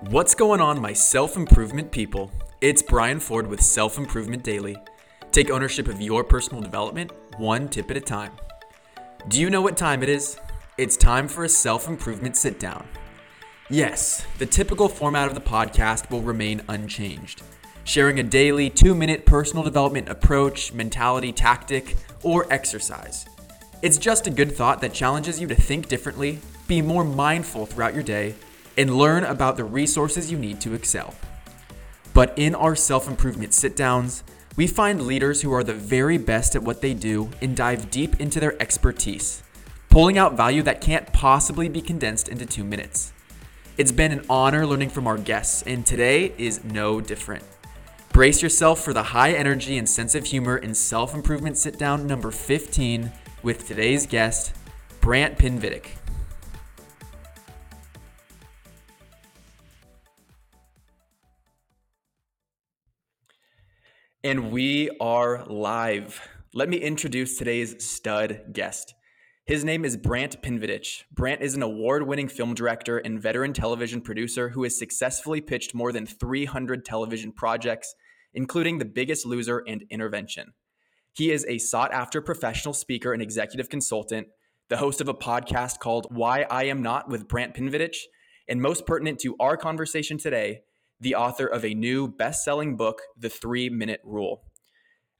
[0.00, 2.30] What's going on, my self improvement people?
[2.60, 4.76] It's Brian Ford with Self Improvement Daily.
[5.30, 8.32] Take ownership of your personal development one tip at a time.
[9.28, 10.38] Do you know what time it is?
[10.78, 12.86] It's time for a self improvement sit down.
[13.70, 17.42] Yes, the typical format of the podcast will remain unchanged,
[17.84, 23.26] sharing a daily two minute personal development approach, mentality, tactic, or exercise.
[23.80, 27.94] It's just a good thought that challenges you to think differently, be more mindful throughout
[27.94, 28.34] your day,
[28.76, 31.14] and learn about the resources you need to excel.
[32.12, 34.22] But in our self improvement sit downs,
[34.56, 38.20] we find leaders who are the very best at what they do and dive deep
[38.20, 39.42] into their expertise,
[39.90, 43.12] pulling out value that can't possibly be condensed into two minutes.
[43.76, 47.42] It's been an honor learning from our guests, and today is no different.
[48.12, 52.06] Brace yourself for the high energy and sense of humor in self improvement sit down
[52.06, 53.10] number 15
[53.42, 54.54] with today's guest,
[55.00, 55.86] Brant Pinvidic.
[64.24, 66.18] And we are live.
[66.54, 68.94] Let me introduce today's stud guest.
[69.44, 71.02] His name is Brant Pinvidic.
[71.12, 75.74] Brant is an award winning film director and veteran television producer who has successfully pitched
[75.74, 77.94] more than 300 television projects,
[78.32, 80.54] including The Biggest Loser and Intervention.
[81.12, 84.28] He is a sought after professional speaker and executive consultant,
[84.70, 87.96] the host of a podcast called Why I Am Not with Brant Pinvidic,
[88.48, 90.62] and most pertinent to our conversation today,
[91.04, 94.42] the author of a new best selling book, The Three Minute Rule.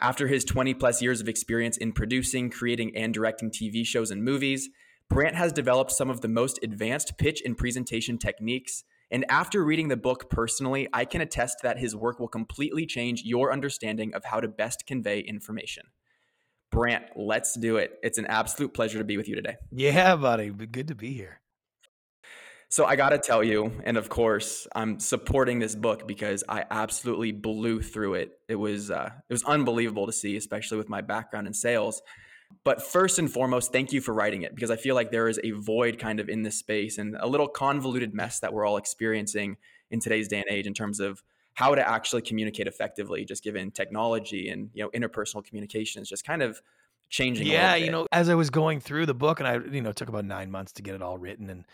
[0.00, 4.24] After his 20 plus years of experience in producing, creating, and directing TV shows and
[4.24, 4.70] movies,
[5.10, 8.84] Brant has developed some of the most advanced pitch and presentation techniques.
[9.10, 13.22] And after reading the book personally, I can attest that his work will completely change
[13.22, 15.84] your understanding of how to best convey information.
[16.70, 17.98] Brant, let's do it.
[18.02, 19.56] It's an absolute pleasure to be with you today.
[19.70, 20.48] Yeah, buddy.
[20.48, 21.42] Good to be here.
[22.74, 26.64] So I got to tell you, and of course, I'm supporting this book because I
[26.72, 28.32] absolutely blew through it.
[28.48, 32.02] It was uh, it was unbelievable to see, especially with my background in sales.
[32.64, 35.38] But first and foremost, thank you for writing it because I feel like there is
[35.44, 38.76] a void kind of in this space and a little convoluted mess that we're all
[38.76, 39.56] experiencing
[39.92, 43.70] in today's day and age in terms of how to actually communicate effectively, just given
[43.70, 46.60] technology and you know interpersonal communication is just kind of
[47.08, 47.46] changing.
[47.46, 50.08] Yeah, you know, as I was going through the book, and I you know took
[50.08, 51.64] about nine months to get it all written and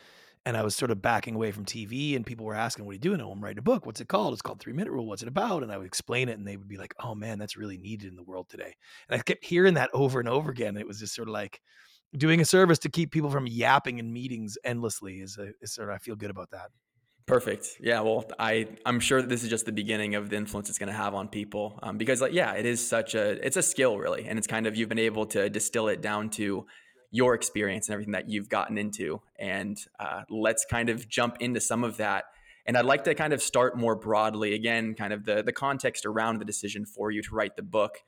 [0.46, 2.94] and I was sort of backing away from TV, and people were asking, "What are
[2.94, 3.86] you doing?" Oh, I'm writing a book.
[3.86, 4.32] What's it called?
[4.32, 5.06] It's called Three Minute Rule.
[5.06, 5.62] What's it about?
[5.62, 8.08] And I would explain it, and they would be like, "Oh man, that's really needed
[8.08, 8.74] in the world today."
[9.08, 10.76] And I kept hearing that over and over again.
[10.76, 11.60] It was just sort of like
[12.16, 15.20] doing a service to keep people from yapping in meetings endlessly.
[15.20, 16.70] Is, a, is sort of I feel good about that.
[17.26, 17.76] Perfect.
[17.80, 18.00] Yeah.
[18.00, 20.88] Well, I I'm sure that this is just the beginning of the influence it's going
[20.88, 23.98] to have on people um, because like yeah, it is such a it's a skill
[23.98, 26.66] really, and it's kind of you've been able to distill it down to
[27.10, 29.20] your experience and everything that you've gotten into.
[29.38, 32.24] And uh, let's kind of jump into some of that.
[32.66, 36.06] And I'd like to kind of start more broadly, again, kind of the, the context
[36.06, 37.98] around the decision for you to write the book.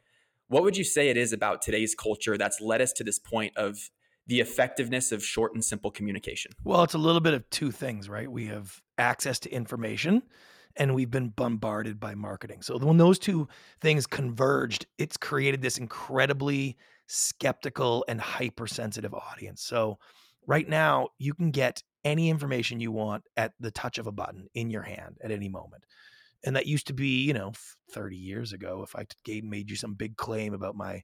[0.49, 3.57] What would you say it is about today's culture that's led us to this point
[3.57, 3.91] of
[4.27, 6.53] the effectiveness of short and simple communication?
[6.63, 8.31] Well, it's a little bit of two things, right?
[8.31, 10.23] We have access to information
[10.77, 12.63] and we've been bombarded by marketing.
[12.63, 13.49] So when those two
[13.81, 16.77] things converged, it's created this incredibly
[17.13, 19.63] skeptical and hypersensitive audience.
[19.63, 19.99] So
[20.47, 24.49] right now you can get any information you want at the touch of a button
[24.55, 25.85] in your hand at any moment.
[26.45, 27.53] And that used to be, you know,
[27.91, 28.83] 30 years ago.
[28.83, 31.03] If I gave, made you some big claim about my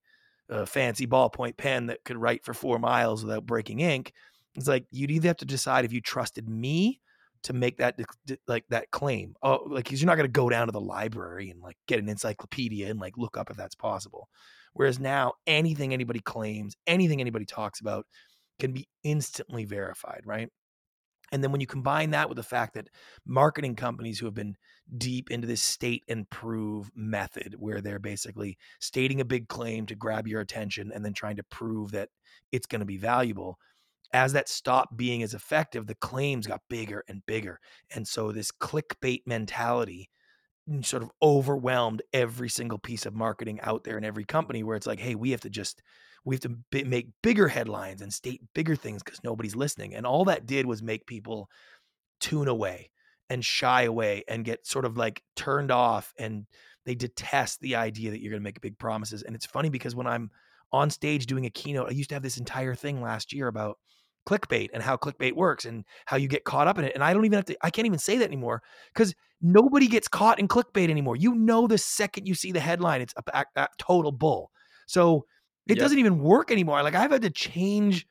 [0.50, 4.14] uh, fancy ballpoint pen that could write for four miles without breaking ink,
[4.54, 7.00] it's like you'd either have to decide if you trusted me
[7.44, 7.98] to make that
[8.46, 9.34] like that claim.
[9.42, 12.08] Oh, like you're not going to go down to the library and like get an
[12.08, 14.28] encyclopedia and like look up if that's possible.
[14.72, 18.06] Whereas now, anything anybody claims, anything anybody talks about
[18.58, 20.48] can be instantly verified, right?
[21.30, 22.88] And then when you combine that with the fact that
[23.26, 24.56] marketing companies who have been
[24.96, 29.94] deep into this state and prove method, where they're basically stating a big claim to
[29.94, 32.08] grab your attention and then trying to prove that
[32.50, 33.58] it's going to be valuable,
[34.12, 37.60] as that stopped being as effective, the claims got bigger and bigger.
[37.94, 40.08] And so this clickbait mentality
[40.82, 44.86] sort of overwhelmed every single piece of marketing out there in every company where it's
[44.86, 45.82] like hey we have to just
[46.24, 50.04] we have to b- make bigger headlines and state bigger things because nobody's listening and
[50.04, 51.48] all that did was make people
[52.20, 52.90] tune away
[53.30, 56.46] and shy away and get sort of like turned off and
[56.84, 59.94] they detest the idea that you're going to make big promises and it's funny because
[59.94, 60.30] when i'm
[60.70, 63.78] on stage doing a keynote i used to have this entire thing last year about
[64.28, 66.92] clickbait and how clickbait works and how you get caught up in it.
[66.94, 70.06] And I don't even have to, I can't even say that anymore because nobody gets
[70.06, 71.16] caught in clickbait anymore.
[71.16, 74.50] You know, the second you see the headline, it's a, a, a total bull.
[74.86, 75.24] So
[75.66, 75.78] it yep.
[75.78, 76.82] doesn't even work anymore.
[76.82, 78.06] Like I've had to change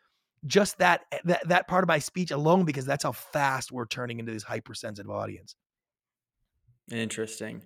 [0.46, 3.88] just that, eh, that, that part of my speech alone because that's how fast we're
[3.88, 5.56] turning into this hypersensitive audience.
[6.92, 7.62] Interesting.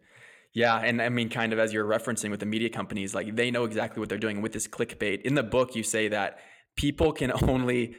[0.53, 3.51] Yeah, and I mean, kind of as you're referencing with the media companies, like they
[3.51, 5.21] know exactly what they're doing with this clickbait.
[5.21, 6.39] In the book, you say that
[6.75, 7.95] people can only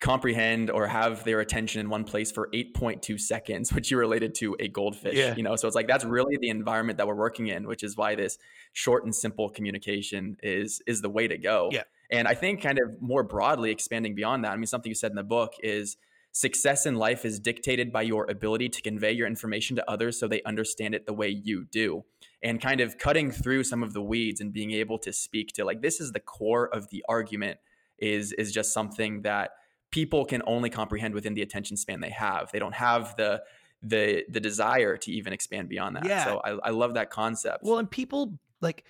[0.00, 4.54] comprehend or have their attention in one place for 8.2 seconds which you related to
[4.60, 5.34] a goldfish yeah.
[5.34, 5.56] you know?
[5.56, 8.38] So it's like that's really the environment that we're working in which is why this
[8.72, 11.70] short and simple communication is is the way to go.
[11.72, 11.84] Yeah.
[12.10, 15.10] And i think kind of more broadly expanding beyond that i mean something you said
[15.10, 15.96] in the book is
[16.36, 20.28] success in life is dictated by your ability to convey your information to others so
[20.28, 22.04] they understand it the way you do.
[22.42, 25.64] And kind of cutting through some of the weeds and being able to speak to
[25.64, 27.58] like this is the core of the argument
[27.98, 29.52] is is just something that
[29.90, 32.50] people can only comprehend within the attention span they have.
[32.52, 33.42] They don't have the
[33.82, 36.06] the the desire to even expand beyond that.
[36.06, 36.24] Yeah.
[36.24, 37.62] So I, I love that concept.
[37.62, 38.84] Well, and people like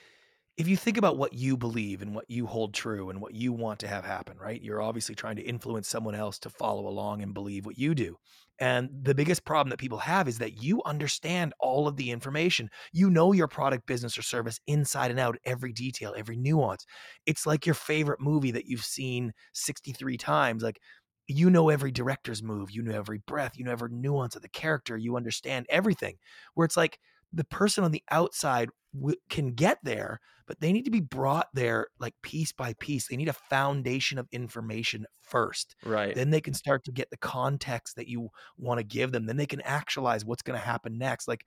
[0.56, 3.52] if you think about what you believe and what you hold true and what you
[3.52, 4.62] want to have happen, right?
[4.62, 8.16] You're obviously trying to influence someone else to follow along and believe what you do.
[8.58, 12.70] And the biggest problem that people have is that you understand all of the information.
[12.90, 16.86] You know your product, business, or service inside and out, every detail, every nuance.
[17.26, 20.62] It's like your favorite movie that you've seen 63 times.
[20.62, 20.80] Like,
[21.28, 24.48] you know every director's move, you know every breath, you know every nuance of the
[24.48, 26.16] character, you understand everything.
[26.54, 26.98] Where it's like
[27.36, 31.48] the person on the outside w- can get there, but they need to be brought
[31.54, 33.08] there like piece by piece.
[33.08, 35.76] They need a foundation of information first.
[35.84, 36.14] Right.
[36.14, 39.26] Then they can start to get the context that you want to give them.
[39.26, 41.28] Then they can actualize what's going to happen next.
[41.28, 41.44] Like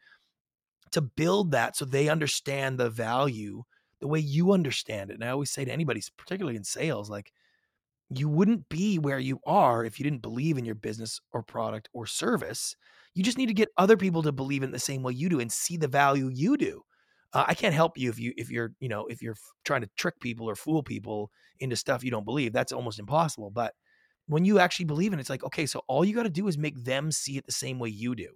[0.92, 3.64] to build that so they understand the value
[4.00, 5.16] the way you understand it.
[5.16, 7.34] And I always say to anybody, particularly in sales, like
[8.10, 11.90] you wouldn't be where you are if you didn't believe in your business or product
[11.94, 12.76] or service.
[13.16, 15.40] You just need to get other people to believe in the same way you do
[15.40, 16.84] and see the value you do.
[17.34, 19.90] Uh, I can't help you if you if you're you know if you're trying to
[19.98, 22.54] trick people or fool people into stuff you don't believe.
[22.54, 23.52] That's almost impossible.
[23.52, 23.74] But
[24.28, 26.48] when you actually believe in it, it's like okay, so all you got to do
[26.48, 28.30] is make them see it the same way you do.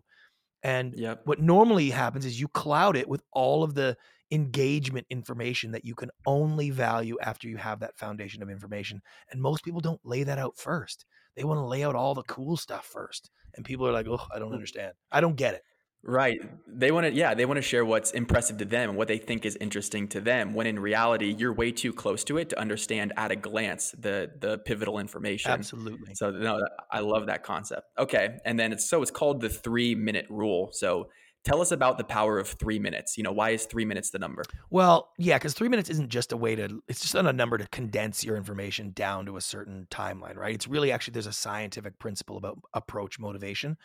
[0.64, 1.22] And yep.
[1.26, 3.98] what normally happens is you cloud it with all of the
[4.32, 9.02] engagement information that you can only value after you have that foundation of information.
[9.30, 11.06] And most people don't lay that out first.
[11.36, 13.30] They want to lay out all the cool stuff first.
[13.56, 14.94] And people are like, oh, I don't understand.
[15.12, 15.64] I don't get it.
[16.06, 16.38] Right.
[16.68, 19.18] They want to, yeah, they want to share what's impressive to them and what they
[19.18, 20.54] think is interesting to them.
[20.54, 24.30] When in reality, you're way too close to it to understand at a glance the
[24.38, 25.52] the pivotal information.
[25.52, 26.14] Absolutely.
[26.16, 26.60] So no,
[26.92, 27.88] I love that concept.
[27.98, 30.70] Okay, and then it's so it's called the three minute rule.
[30.74, 31.08] So
[31.44, 33.18] Tell us about the power of three minutes.
[33.18, 34.44] You know, why is three minutes the number?
[34.70, 37.58] Well, yeah, because three minutes isn't just a way to, it's just not a number
[37.58, 40.56] to condense your information down to a certain timeline, right?
[40.56, 43.78] It's really actually, there's a scientific principle about approach motivation.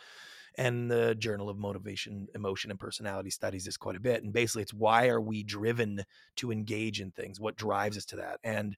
[0.55, 4.23] And the Journal of Motivation, Emotion, and Personality studies this quite a bit.
[4.23, 6.03] And basically, it's why are we driven
[6.37, 7.39] to engage in things?
[7.39, 8.39] What drives us to that?
[8.43, 8.75] And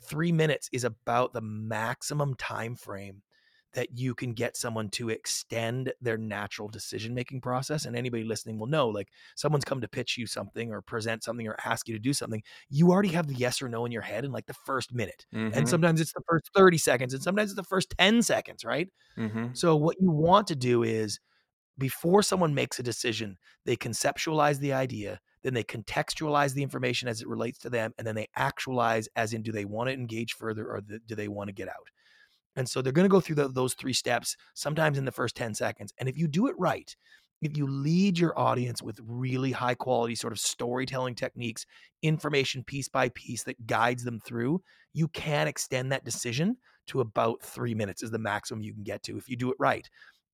[0.00, 3.22] three minutes is about the maximum time frame
[3.74, 8.58] that you can get someone to extend their natural decision making process and anybody listening
[8.58, 11.94] will know like someone's come to pitch you something or present something or ask you
[11.94, 14.46] to do something you already have the yes or no in your head in like
[14.46, 15.56] the first minute mm-hmm.
[15.56, 18.88] and sometimes it's the first 30 seconds and sometimes it's the first 10 seconds right
[19.18, 19.48] mm-hmm.
[19.52, 21.20] so what you want to do is
[21.76, 27.20] before someone makes a decision they conceptualize the idea then they contextualize the information as
[27.20, 30.32] it relates to them and then they actualize as in do they want to engage
[30.32, 31.90] further or do they want to get out
[32.56, 35.36] and so they're going to go through the, those three steps sometimes in the first
[35.36, 35.92] 10 seconds.
[35.98, 36.94] And if you do it right,
[37.42, 41.66] if you lead your audience with really high quality sort of storytelling techniques,
[42.02, 44.62] information piece by piece that guides them through,
[44.92, 49.02] you can extend that decision to about three minutes, is the maximum you can get
[49.02, 49.88] to if you do it right.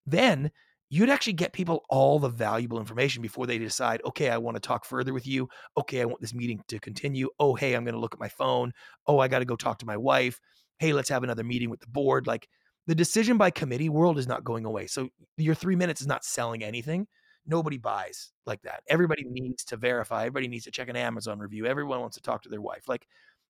[0.07, 0.51] Then
[0.89, 4.61] you'd actually get people all the valuable information before they decide, okay, I want to
[4.61, 5.49] talk further with you.
[5.79, 7.29] Okay, I want this meeting to continue.
[7.39, 8.73] Oh, hey, I'm going to look at my phone.
[9.07, 10.41] Oh, I got to go talk to my wife
[10.81, 12.27] hey, let's have another meeting with the board.
[12.27, 12.49] Like
[12.87, 14.87] the decision by committee world is not going away.
[14.87, 17.07] So your three minutes is not selling anything.
[17.47, 18.83] Nobody buys like that.
[18.89, 20.23] Everybody needs to verify.
[20.23, 21.67] Everybody needs to check an Amazon review.
[21.67, 22.89] Everyone wants to talk to their wife.
[22.89, 23.07] Like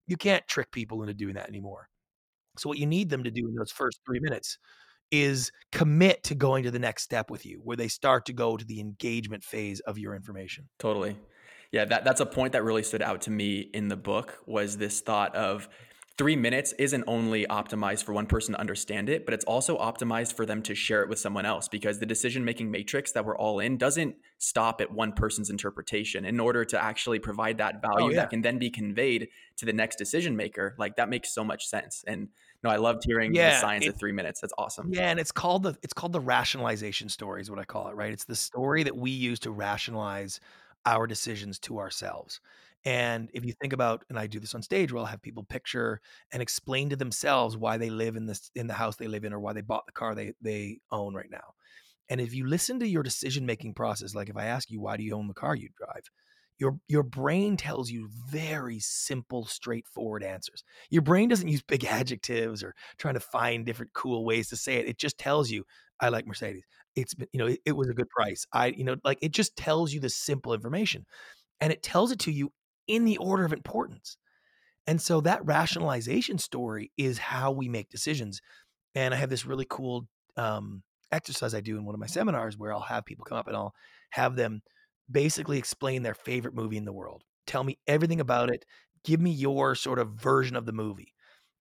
[0.06, 1.88] you can't trick people into doing that anymore.
[2.58, 4.58] So what you need them to do in those first three minutes
[5.12, 8.56] is commit to going to the next step with you, where they start to go
[8.56, 10.68] to the engagement phase of your information.
[10.78, 11.16] Totally.
[11.72, 14.76] Yeah, that, that's a point that really stood out to me in the book was
[14.76, 15.68] this thought of
[16.20, 20.34] three minutes isn't only optimized for one person to understand it, but it's also optimized
[20.34, 23.38] for them to share it with someone else because the decision making matrix that we're
[23.38, 26.26] all in doesn't stop at one person's interpretation.
[26.26, 28.16] In order to actually provide that oh, value oh, yeah.
[28.16, 31.66] that can then be conveyed to the next decision maker, like that makes so much
[31.66, 32.04] sense.
[32.06, 32.28] And
[32.62, 34.42] no, I loved hearing yeah, the science it, of three minutes.
[34.42, 34.92] That's awesome.
[34.92, 37.96] Yeah, and it's called the it's called the rationalization story, is what I call it,
[37.96, 38.12] right?
[38.12, 40.38] It's the story that we use to rationalize
[40.86, 42.40] our decisions to ourselves.
[42.84, 45.44] And if you think about, and I do this on stage, where I'll have people
[45.44, 46.00] picture
[46.32, 49.34] and explain to themselves why they live in this in the house they live in,
[49.34, 51.54] or why they bought the car they they own right now.
[52.10, 54.96] And if you listen to your decision making process, like if I ask you, why
[54.96, 56.10] do you own the car you drive?
[56.58, 60.62] Your, your brain tells you very simple, straightforward answers.
[60.90, 64.76] Your brain doesn't use big adjectives or trying to find different cool ways to say
[64.76, 64.88] it.
[64.88, 65.64] It just tells you,
[66.00, 66.64] I like Mercedes.
[66.96, 68.46] It's you know, it, it was a good price.
[68.52, 71.06] I, you know, like it just tells you the simple information
[71.60, 72.52] and it tells it to you
[72.88, 74.16] in the order of importance.
[74.86, 78.40] And so that rationalization story is how we make decisions.
[78.94, 80.06] And I have this really cool
[80.36, 80.82] um,
[81.12, 83.56] exercise I do in one of my seminars where I'll have people come up and
[83.56, 83.74] I'll
[84.10, 84.62] have them
[85.10, 87.24] basically explain their favorite movie in the world.
[87.46, 88.64] Tell me everything about it.
[89.04, 91.14] Give me your sort of version of the movie.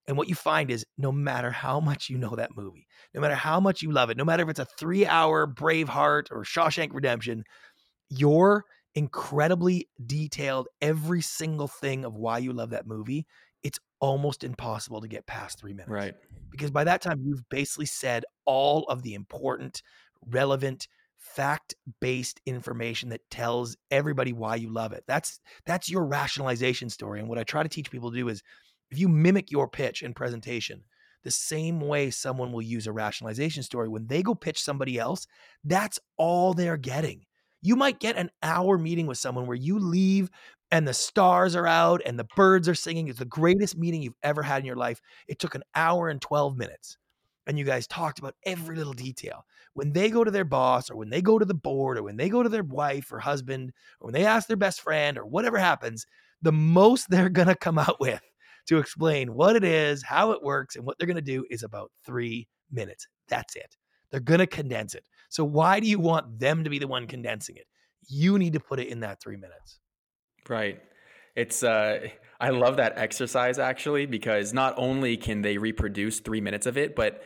[0.09, 3.35] And what you find is no matter how much you know that movie, no matter
[3.35, 6.89] how much you love it, no matter if it's a three hour Braveheart or Shawshank
[6.93, 7.43] Redemption,
[8.09, 13.27] your incredibly detailed every single thing of why you love that movie,
[13.61, 15.91] it's almost impossible to get past three minutes.
[15.91, 16.15] Right.
[16.49, 19.83] Because by that time, you've basically said all of the important,
[20.25, 20.87] relevant,
[21.17, 25.03] fact based information that tells everybody why you love it.
[25.07, 27.19] That's that's your rationalization story.
[27.19, 28.41] And what I try to teach people to do is
[28.91, 30.83] if you mimic your pitch and presentation,
[31.23, 35.27] the same way someone will use a rationalization story when they go pitch somebody else,
[35.63, 37.25] that's all they're getting.
[37.61, 40.29] You might get an hour meeting with someone where you leave
[40.71, 43.07] and the stars are out and the birds are singing.
[43.07, 45.01] It's the greatest meeting you've ever had in your life.
[45.27, 46.97] It took an hour and 12 minutes.
[47.47, 49.43] And you guys talked about every little detail.
[49.73, 52.15] When they go to their boss or when they go to the board or when
[52.15, 55.25] they go to their wife or husband or when they ask their best friend or
[55.25, 56.05] whatever happens,
[56.41, 58.21] the most they're going to come out with
[58.69, 61.63] to explain what it is, how it works, and what they're going to do is
[61.63, 63.07] about three minutes.
[63.27, 63.75] That's it.
[64.11, 65.03] They're going to condense it.
[65.29, 67.65] So why do you want them to be the one condensing it?
[68.07, 69.79] You need to put it in that three minutes.
[70.47, 70.79] Right.
[71.35, 72.09] It's uh
[72.39, 76.95] I love that exercise actually because not only can they reproduce 3 minutes of it,
[76.95, 77.21] but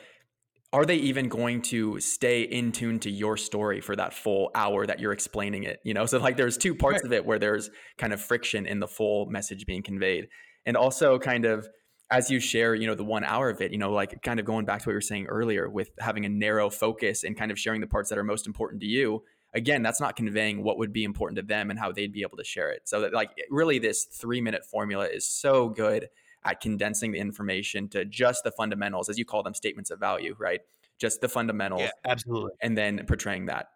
[0.72, 4.88] are they even going to stay in tune to your story for that full hour
[4.88, 7.06] that you're explaining it you know so like there's two parts right.
[7.06, 7.70] of it where there's
[8.00, 10.28] kind of friction in the full message being conveyed
[10.66, 11.68] and also kind of
[12.12, 14.46] as you share, you know, the one hour of it, you know, like kind of
[14.46, 17.52] going back to what you were saying earlier with having a narrow focus and kind
[17.52, 19.24] of sharing the parts that are most important to you.
[19.56, 22.38] Again, that's not conveying what would be important to them and how they'd be able
[22.38, 22.82] to share it.
[22.86, 26.10] So that like really this three minute formula is so good
[26.44, 30.36] at condensing the information to just the fundamentals, as you call them, statements of value,
[30.38, 30.62] right?
[31.00, 31.82] Just the fundamentals.
[31.82, 32.52] Yeah, absolutely.
[32.62, 33.70] And then portraying that.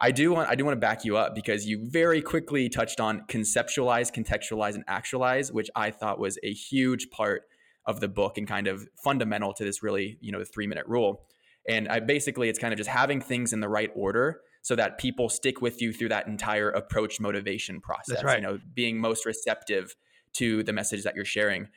[0.00, 3.00] I do want I do want to back you up because you very quickly touched
[3.00, 7.42] on conceptualize, contextualize, and actualize, which I thought was a huge part
[7.86, 10.86] of the book and kind of fundamental to this really, you know, the three minute
[10.86, 11.26] rule.
[11.68, 14.98] And I basically, it's kind of just having things in the right order so that
[14.98, 18.22] people stick with you through that entire approach motivation process.
[18.22, 18.36] Right.
[18.36, 19.94] You know, being most receptive
[20.34, 21.68] to the message that you're sharing.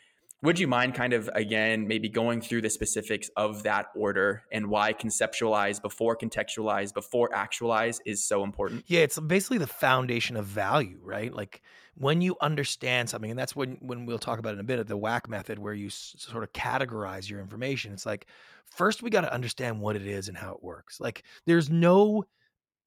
[0.44, 4.68] Would you mind kind of again maybe going through the specifics of that order and
[4.68, 8.84] why conceptualize before contextualize before actualize is so important?
[8.88, 11.34] Yeah, it's basically the foundation of value, right?
[11.34, 11.64] Like
[11.96, 14.88] when you understand something, and that's when when we'll talk about in a bit of
[14.88, 17.94] the WHAC method, where you s- sort of categorize your information.
[17.94, 18.28] It's like
[18.70, 21.00] first we got to understand what it is and how it works.
[21.00, 22.26] Like there's no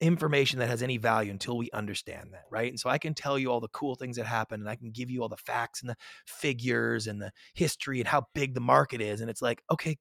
[0.01, 2.69] information that has any value until we understand that, right?
[2.71, 4.89] And so I can tell you all the cool things that happen and I can
[4.91, 8.61] give you all the facts and the figures and the history and how big the
[8.61, 9.97] market is and it's like, okay,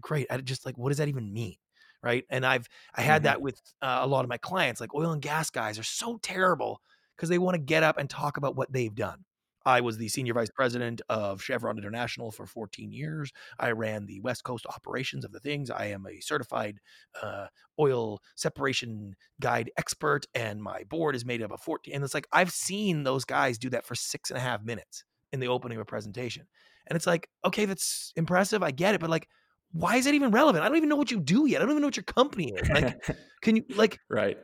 [0.00, 0.26] great.
[0.28, 1.56] I just like what does that even mean?
[2.02, 2.24] Right?
[2.28, 3.24] And I've I had mm-hmm.
[3.26, 6.18] that with uh, a lot of my clients like oil and gas guys are so
[6.20, 6.80] terrible
[7.16, 9.24] because they want to get up and talk about what they've done.
[9.66, 13.32] I was the senior vice president of Chevron International for 14 years.
[13.58, 15.70] I ran the West Coast operations of the things.
[15.70, 16.80] I am a certified
[17.22, 17.46] uh,
[17.78, 21.94] oil separation guide expert, and my board is made up of 14.
[21.94, 25.04] And it's like, I've seen those guys do that for six and a half minutes
[25.32, 26.46] in the opening of a presentation.
[26.86, 28.62] And it's like, okay, that's impressive.
[28.62, 29.00] I get it.
[29.00, 29.28] But like,
[29.72, 30.64] why is that even relevant?
[30.64, 31.60] I don't even know what you do yet.
[31.60, 32.68] I don't even know what your company is.
[32.68, 33.02] Like,
[33.42, 34.36] can you, like, right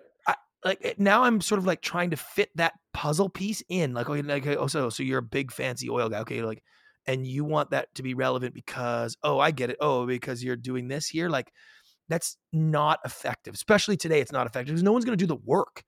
[0.65, 3.95] like now I'm sort of like trying to fit that puzzle piece in.
[3.95, 6.43] Like, okay, like oh, so so you're a big fancy oil guy, okay?
[6.43, 6.63] Like,
[7.07, 9.77] and you want that to be relevant because oh, I get it.
[9.81, 11.53] Oh, because you're doing this here, like
[12.09, 13.55] that's not effective.
[13.55, 15.85] Especially today, it's not effective because no one's going to do the work.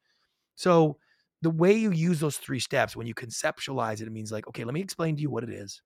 [0.55, 0.99] So
[1.43, 4.65] the way you use those three steps when you conceptualize it, it means like, okay,
[4.65, 5.83] let me explain to you what it is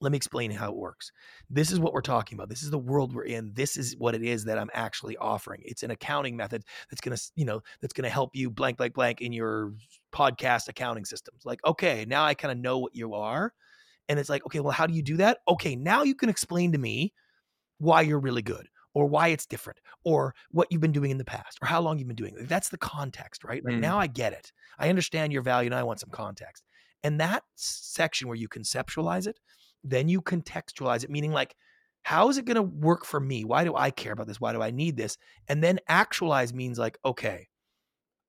[0.00, 1.12] let me explain how it works.
[1.50, 2.48] This is what we're talking about.
[2.48, 3.52] This is the world we're in.
[3.54, 5.62] This is what it is that I'm actually offering.
[5.64, 8.78] It's an accounting method that's going to, you know, that's going to help you blank,
[8.78, 9.72] blank, blank in your
[10.12, 11.42] podcast accounting systems.
[11.44, 13.52] Like, okay, now I kind of know what you are.
[14.08, 15.38] And it's like, okay, well, how do you do that?
[15.48, 17.12] Okay, now you can explain to me
[17.78, 21.24] why you're really good or why it's different or what you've been doing in the
[21.24, 22.48] past or how long you've been doing it.
[22.48, 23.62] That's the context, right?
[23.64, 23.80] Like mm.
[23.80, 24.52] now I get it.
[24.78, 26.64] I understand your value and I want some context.
[27.02, 29.38] And that section where you conceptualize it,
[29.90, 31.54] then you contextualize it, meaning like,
[32.02, 33.44] how is it going to work for me?
[33.44, 34.40] Why do I care about this?
[34.40, 35.18] Why do I need this?
[35.48, 37.48] And then actualize means like, okay,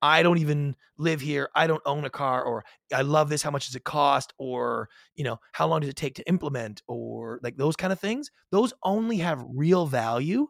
[0.02, 1.50] I don't even live here.
[1.56, 3.42] I don't own a car, or I love this.
[3.42, 4.34] How much does it cost?
[4.38, 6.82] Or, you know, how long does it take to implement?
[6.88, 8.32] Or like those kind of things.
[8.52, 10.48] Those only have real value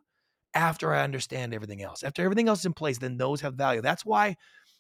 [0.54, 2.04] after I understand everything else.
[2.04, 3.82] After everything else is in place, then those have value.
[3.82, 4.36] That's why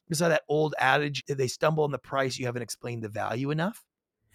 [0.07, 3.84] there's that old adage they stumble on the price, you haven't explained the value enough,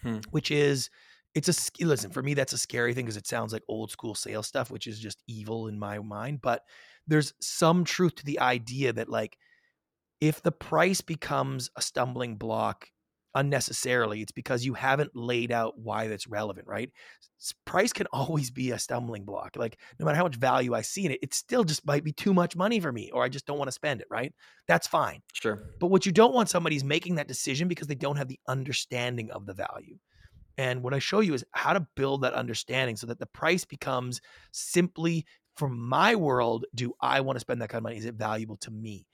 [0.01, 0.19] hmm.
[0.31, 0.89] which is
[1.35, 4.15] it's a listen for me that's a scary thing because it sounds like old school
[4.15, 6.61] sales stuff which is just evil in my mind but
[7.07, 9.37] there's some truth to the idea that like
[10.21, 12.87] if the price becomes a stumbling block
[13.35, 16.91] unnecessarily it's because you haven't laid out why that's relevant right?
[17.65, 21.05] Price can always be a stumbling block like no matter how much value i see
[21.05, 23.47] in it it still just might be too much money for me or i just
[23.47, 24.33] don't want to spend it right?
[24.67, 25.21] That's fine.
[25.33, 25.61] Sure.
[25.79, 28.39] But what you don't want somebody is making that decision because they don't have the
[28.47, 29.97] understanding of the value
[30.57, 33.65] and what I show you is how to build that understanding so that the price
[33.65, 37.97] becomes simply from my world, do I want to spend that kind of money?
[37.97, 39.07] Is it valuable to me?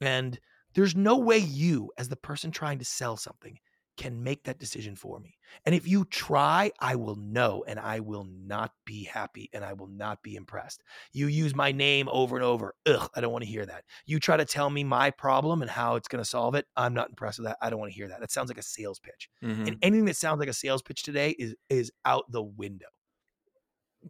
[0.00, 0.38] And
[0.74, 3.58] there's no way you, as the person trying to sell something,
[3.98, 5.34] can make that decision for me.
[5.66, 9.72] And if you try, I will know and I will not be happy and I
[9.72, 10.82] will not be impressed.
[11.12, 12.74] You use my name over and over.
[12.86, 13.84] Ugh, I don't want to hear that.
[14.06, 16.66] You try to tell me my problem and how it's going to solve it.
[16.76, 17.58] I'm not impressed with that.
[17.60, 18.20] I don't want to hear that.
[18.20, 19.28] That sounds like a sales pitch.
[19.44, 19.66] Mm-hmm.
[19.66, 22.86] And anything that sounds like a sales pitch today is is out the window.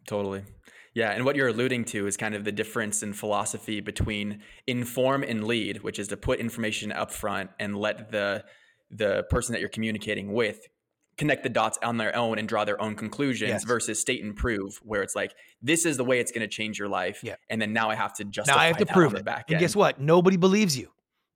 [0.07, 0.43] Totally.
[0.95, 5.23] Yeah, and what you're alluding to is kind of the difference in philosophy between inform
[5.23, 8.45] and lead, which is to put information up front and let the
[8.91, 10.67] the person that you're communicating with
[11.17, 13.65] connect the dots on their own and draw their own conclusions yes.
[13.65, 16.79] versus state and prove where it's like this is the way it's going to change
[16.79, 17.35] your life yeah.
[17.51, 19.25] and then now i have to justify now i have to prove it.
[19.25, 20.01] back and guess what?
[20.01, 20.91] Nobody believes you.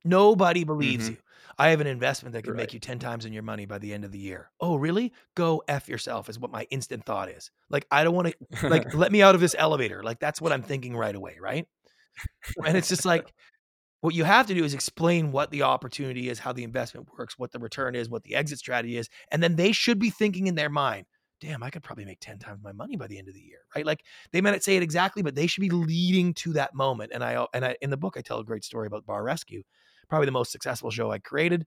[0.05, 1.13] Nobody believes mm-hmm.
[1.13, 1.19] you.
[1.57, 2.61] I have an investment that can right.
[2.61, 4.49] make you 10 times in your money by the end of the year.
[4.59, 5.13] Oh really?
[5.35, 7.51] Go f yourself is what my instant thought is.
[7.69, 10.01] Like i don't want to like let me out of this elevator.
[10.03, 11.67] Like that's what i'm thinking right away right?
[12.65, 13.33] And it's just like
[14.03, 17.39] what you have to do is explain what the opportunity is, how the investment works,
[17.39, 19.07] what the return is, what the exit strategy is.
[19.31, 21.05] And then they should be thinking in their mind,
[21.39, 23.59] damn, I could probably make 10 times my money by the end of the year,
[23.73, 23.85] right?
[23.85, 27.11] Like they may not say it exactly, but they should be leading to that moment.
[27.13, 29.63] And I, and I, in the book, I tell a great story about Bar Rescue,
[30.09, 31.65] probably the most successful show I created.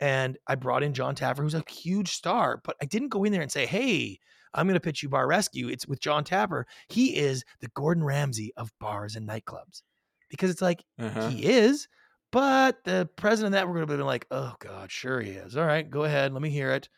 [0.00, 3.30] And I brought in John Taffer, who's a huge star, but I didn't go in
[3.30, 4.18] there and say, hey,
[4.52, 5.68] I'm going to pitch you Bar Rescue.
[5.68, 6.64] It's with John Taffer.
[6.88, 9.82] He is the Gordon Ramsay of bars and nightclubs
[10.28, 11.28] because it's like uh-huh.
[11.28, 11.88] he is,
[12.30, 15.56] but the president of that we're going to be like, oh God, sure he is.
[15.56, 16.88] All right, go ahead, let me hear it.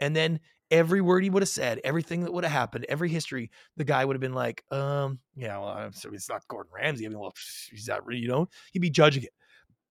[0.00, 3.50] And then every word he would have said, everything that would have happened, every history,
[3.76, 7.06] the guy would have been like, um, yeah, well, so it's not Gordon Ramsay.
[7.06, 7.32] I mean, well,
[7.70, 9.32] he's that really, you know, he'd be judging it.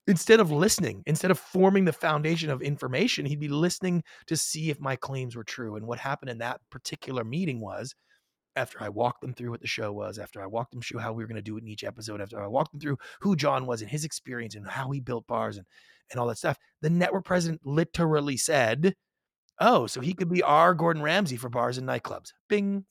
[0.07, 4.69] Instead of listening, instead of forming the foundation of information, he'd be listening to see
[4.69, 5.75] if my claims were true.
[5.75, 7.93] And what happened in that particular meeting was
[8.57, 11.13] after I walked them through what the show was, after I walked them through how
[11.13, 13.35] we were going to do it in each episode, after I walked them through who
[13.35, 15.65] John was and his experience and how he built bars and,
[16.11, 18.95] and all that stuff, the network president literally said,
[19.59, 22.33] Oh, so he could be our Gordon Ramsay for bars and nightclubs.
[22.49, 22.85] Bing.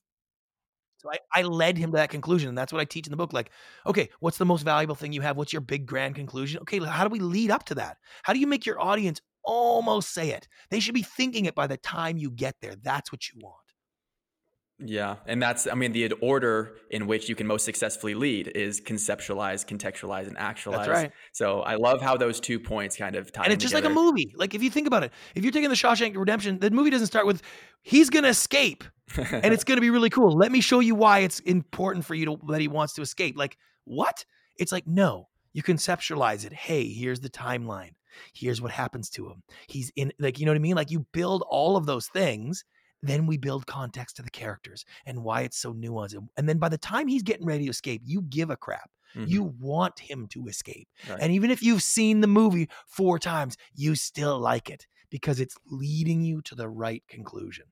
[0.99, 2.49] So I, I led him to that conclusion.
[2.49, 3.33] And that's what I teach in the book.
[3.33, 3.51] Like,
[3.87, 5.37] okay, what's the most valuable thing you have?
[5.37, 6.61] What's your big grand conclusion?
[6.63, 7.99] Okay, how do we lead up to that?
[8.23, 10.49] How do you make your audience almost say it?
[10.71, 12.75] They should be thinking it by the time you get there.
[12.83, 13.66] That's what you want.
[14.79, 15.17] Yeah.
[15.27, 19.65] And that's, I mean, the order in which you can most successfully lead is conceptualize,
[19.65, 20.87] contextualize, and actualize.
[20.87, 21.13] That's right.
[21.33, 23.95] So I love how those two points kind of tie And it's just together.
[23.95, 24.35] like a movie.
[24.37, 27.07] Like if you think about it, if you're taking the Shawshank Redemption, the movie doesn't
[27.07, 27.43] start with,
[27.83, 28.85] he's going to escape
[29.17, 30.37] and it's going to be really cool.
[30.37, 33.37] Let me show you why it's important for you to, that he wants to escape.
[33.39, 34.27] Like, what?
[34.59, 36.53] It's like, no, you conceptualize it.
[36.53, 37.93] Hey, here's the timeline.
[38.35, 39.43] Here's what happens to him.
[39.69, 40.77] He's in, like, you know what I mean?
[40.77, 42.65] Like you build all of those things
[43.03, 46.17] then we build context to the characters and why it's so nuanced.
[46.37, 48.91] And then by the time he's getting ready to escape, you give a crap.
[49.15, 49.31] Mm-hmm.
[49.31, 50.89] You want him to escape.
[51.09, 51.19] Right.
[51.21, 55.57] And even if you've seen the movie four times, you still like it because it's
[55.71, 57.67] leading you to the right conclusion.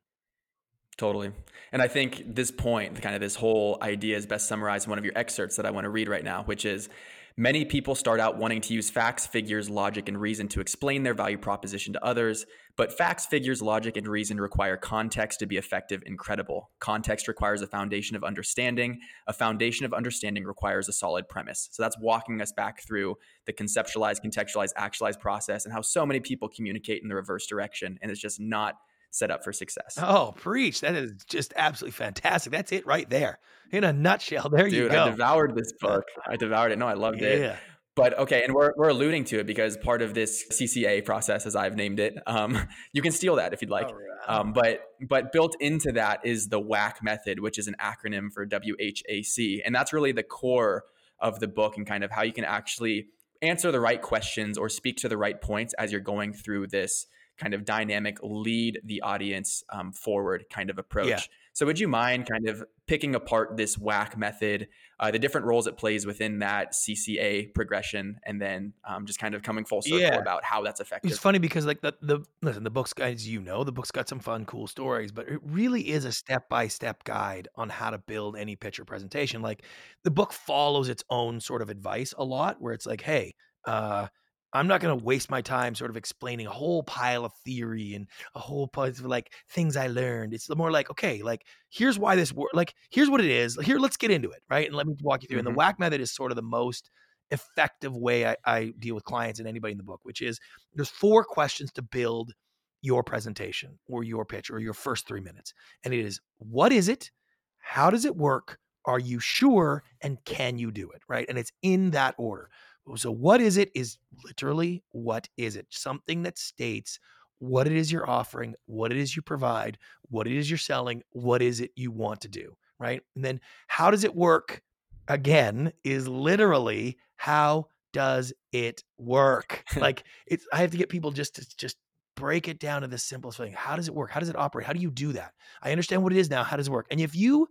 [0.97, 1.33] Totally.
[1.73, 4.99] And I think this point, kind of this whole idea is best summarized in one
[4.99, 6.89] of your excerpts that I want to read right now, which is
[7.37, 11.15] Many people start out wanting to use facts, figures, logic, and reason to explain their
[11.15, 16.01] value proposition to others, but facts, figures, logic, and reason require context to be effective
[16.07, 16.71] and credible.
[16.79, 19.01] Context requires a foundation of understanding.
[19.27, 21.69] A foundation of understanding requires a solid premise.
[21.73, 23.17] So that's walking us back through
[23.47, 27.99] the conceptualize, contextualize, actualize process and how so many people communicate in the reverse direction.
[28.01, 28.77] And it's just not
[29.15, 29.97] set up for success.
[30.01, 30.81] Oh, preach.
[30.81, 32.53] That is just absolutely fantastic.
[32.53, 33.39] That's it right there.
[33.71, 34.49] In a nutshell.
[34.49, 35.05] There Dude, you go.
[35.05, 36.05] I devoured this book.
[36.27, 36.79] I devoured it.
[36.79, 37.29] No, I loved yeah.
[37.29, 37.57] it.
[37.95, 41.55] but okay, and we're, we're alluding to it because part of this CCA process, as
[41.55, 42.59] I've named it, um,
[42.93, 43.89] you can steal that if you'd like.
[44.27, 48.47] Um, but but built into that is the WHAC method, which is an acronym for
[48.47, 50.85] WHAC, and that's really the core
[51.21, 53.07] of the book and kind of how you can actually
[53.43, 57.07] answer the right questions or speak to the right points as you're going through this
[57.39, 61.09] kind of dynamic lead the audience um, forward kind of approach.
[61.09, 61.21] Yeah.
[61.55, 64.67] So, would you mind kind of picking apart this WHAC method,
[64.99, 69.37] uh, the different roles it plays within that CCA progression, and then um, just kind
[69.37, 70.17] of coming full circle yeah.
[70.17, 71.13] about how that's effective?
[71.13, 74.09] It's funny because, like, the, the listen, the book's, as you know, the book's got
[74.09, 77.91] some fun, cool stories, but it really is a step by step guide on how
[77.91, 79.41] to build any pitch or presentation.
[79.41, 79.63] Like,
[80.03, 84.09] the book follows its own sort of advice a lot, where it's like, hey, uh,
[84.55, 87.95] I'm not going to waste my time sort of explaining a whole pile of theory
[87.95, 90.33] and a whole pile of like things I learned.
[90.33, 92.55] It's more like, okay, like here's why this works.
[92.55, 93.59] Like here's what it is.
[93.63, 94.67] Here, let's get into it, right?
[94.67, 95.41] And let me walk you through.
[95.41, 95.49] Mm-hmm.
[95.49, 96.91] And the WHAC method is sort of the most
[97.33, 100.39] effective way I, I deal with clients and anybody in the book, which is
[100.75, 102.33] there's four questions to build
[102.81, 105.53] your presentation or your pitch or your first three minutes.
[105.85, 107.11] And it is what is it?
[107.59, 108.59] How does it work?
[108.85, 109.83] Are you sure?
[110.01, 111.03] And can you do it?
[111.09, 111.27] Right.
[111.29, 112.51] And it's in that order.
[112.97, 113.71] So, what is it?
[113.75, 115.67] Is literally what is it?
[115.71, 116.99] Something that states
[117.39, 121.03] what it is you're offering, what it is you provide, what it is you're selling,
[121.11, 123.03] what is it you want to do, right?
[123.17, 124.63] And then how does it work?
[125.09, 129.65] Again, is literally how does it work?
[129.77, 131.77] like it's I have to get people just to just
[132.17, 133.53] break it down to the simplest thing.
[133.53, 134.11] How does it work?
[134.11, 134.67] How does it operate?
[134.67, 135.33] How do you do that?
[135.63, 136.45] I understand what it is now.
[136.45, 136.87] How does it work?
[136.91, 137.49] And if you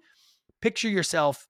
[0.62, 1.48] picture yourself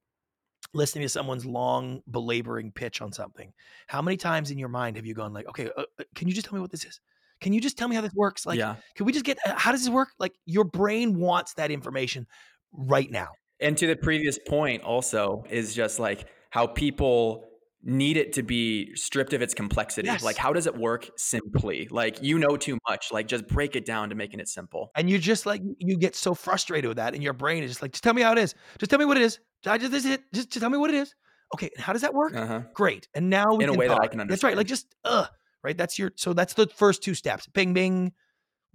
[0.73, 3.51] listening to someone's long belaboring pitch on something
[3.87, 6.33] how many times in your mind have you gone like okay uh, uh, can you
[6.33, 6.99] just tell me what this is?
[7.41, 8.45] Can you just tell me how this works?
[8.45, 8.75] Like yeah.
[8.95, 10.09] can we just get uh, how does this work?
[10.19, 12.27] Like your brain wants that information
[12.71, 13.29] right now.
[13.59, 17.45] And to the previous point also is just like how people
[17.83, 20.07] need it to be stripped of its complexity.
[20.07, 20.23] Yes.
[20.23, 21.87] Like, how does it work simply?
[21.91, 23.11] Like, you know too much.
[23.11, 24.91] Like, just break it down to making it simple.
[24.95, 27.81] And you just like you get so frustrated with that, and your brain is just
[27.81, 28.55] like, just tell me how it is.
[28.79, 29.39] Just tell me what it is.
[29.65, 30.23] I just this is it.
[30.33, 31.13] Just, just tell me what it is.
[31.53, 32.35] Okay, and how does that work?
[32.35, 32.61] Uh-huh.
[32.73, 33.07] Great.
[33.13, 33.97] And now in a way talk.
[33.97, 34.29] that I can understand.
[34.29, 34.57] That's right.
[34.57, 35.27] Like just uh,
[35.63, 35.77] right.
[35.77, 37.47] That's your so that's the first two steps.
[37.47, 38.13] Bing, bing.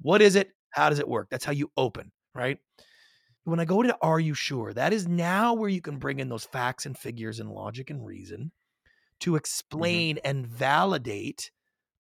[0.01, 0.51] What is it?
[0.71, 1.29] How does it work?
[1.31, 2.59] That's how you open, right?
[3.44, 4.73] When I go to are you sure?
[4.75, 8.05] That is now where you can bring in those facts and figures and logic and
[8.05, 8.53] reason
[9.20, 9.37] to mm-hmm.
[9.38, 10.26] explain mm-hmm.
[10.26, 11.50] and validate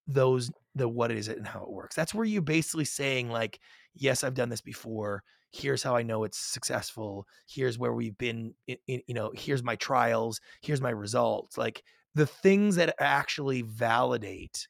[0.06, 1.96] those the what is it and how it works.
[1.96, 3.58] That's where you're basically saying like,
[3.94, 5.22] yes, I've done this before.
[5.50, 7.26] Here's how I know it's successful.
[7.48, 8.54] Here's where we've been.
[8.66, 10.40] In, in, you know, here's my trials.
[10.62, 11.56] Here's my results.
[11.58, 11.82] Like
[12.14, 14.68] the things that actually validate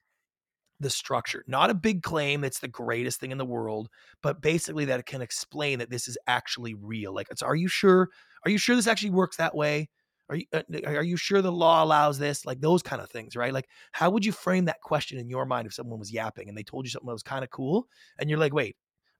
[0.80, 1.44] the structure.
[1.46, 3.88] Not a big claim that's the greatest thing in the world,
[4.22, 7.12] but basically that it can explain that this is actually real.
[7.12, 8.08] Like, it's are you sure?
[8.44, 9.88] Are you sure this actually works that way?
[10.30, 12.44] Are you uh, are you sure the law allows this?
[12.44, 13.52] Like those kind of things, right?
[13.52, 16.56] Like how would you frame that question in your mind if someone was yapping and
[16.56, 17.86] they told you something that was kind of cool
[18.18, 18.76] and you're like, "Wait,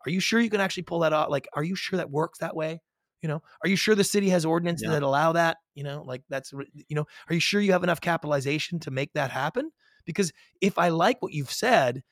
[0.07, 1.31] are you sure you can actually pull that off?
[1.31, 2.81] Like are you sure that works that way?"
[3.23, 4.93] You know, are you sure the city has ordinances yeah.
[4.93, 5.57] that allow that?
[5.75, 9.13] You know, like that's you know, are you sure you have enough capitalization to make
[9.15, 9.71] that happen?
[10.05, 12.03] Because if I like what you've said,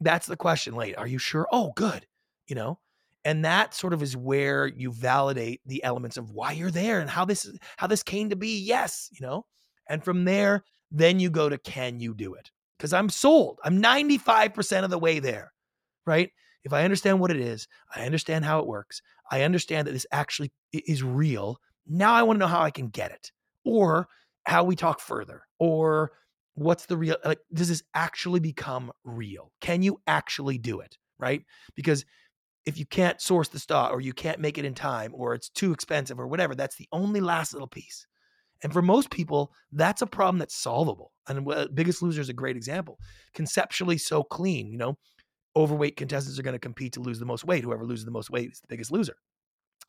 [0.00, 0.74] that's the question.
[0.74, 1.46] Late, are you sure?
[1.52, 2.06] Oh, good.
[2.48, 2.78] You know,
[3.26, 7.10] and that sort of is where you validate the elements of why you're there and
[7.10, 9.44] how this how this came to be yes you know
[9.88, 12.50] and from there then you go to can you do it?
[12.78, 13.58] Because i'm sold.
[13.64, 15.52] I'm 95% of the way there
[16.06, 16.30] right?
[16.64, 20.06] If i understand what it is i understand how it works i understand that this
[20.10, 23.30] actually is real now i want to know how i can get it
[23.64, 24.08] or
[24.46, 26.12] how we talk further or
[26.54, 29.52] what's the real like does this actually become real?
[29.60, 31.42] Can you actually do it right?
[31.74, 32.04] Because
[32.66, 35.48] if you can't source the stock or you can't make it in time or it's
[35.48, 38.06] too expensive or whatever, that's the only last little piece.
[38.62, 41.12] And for most people, that's a problem that's solvable.
[41.28, 42.98] And Biggest Loser is a great example.
[43.34, 44.98] Conceptually so clean, you know,
[45.54, 47.64] overweight contestants are going to compete to lose the most weight.
[47.64, 49.16] Whoever loses the most weight is the biggest loser.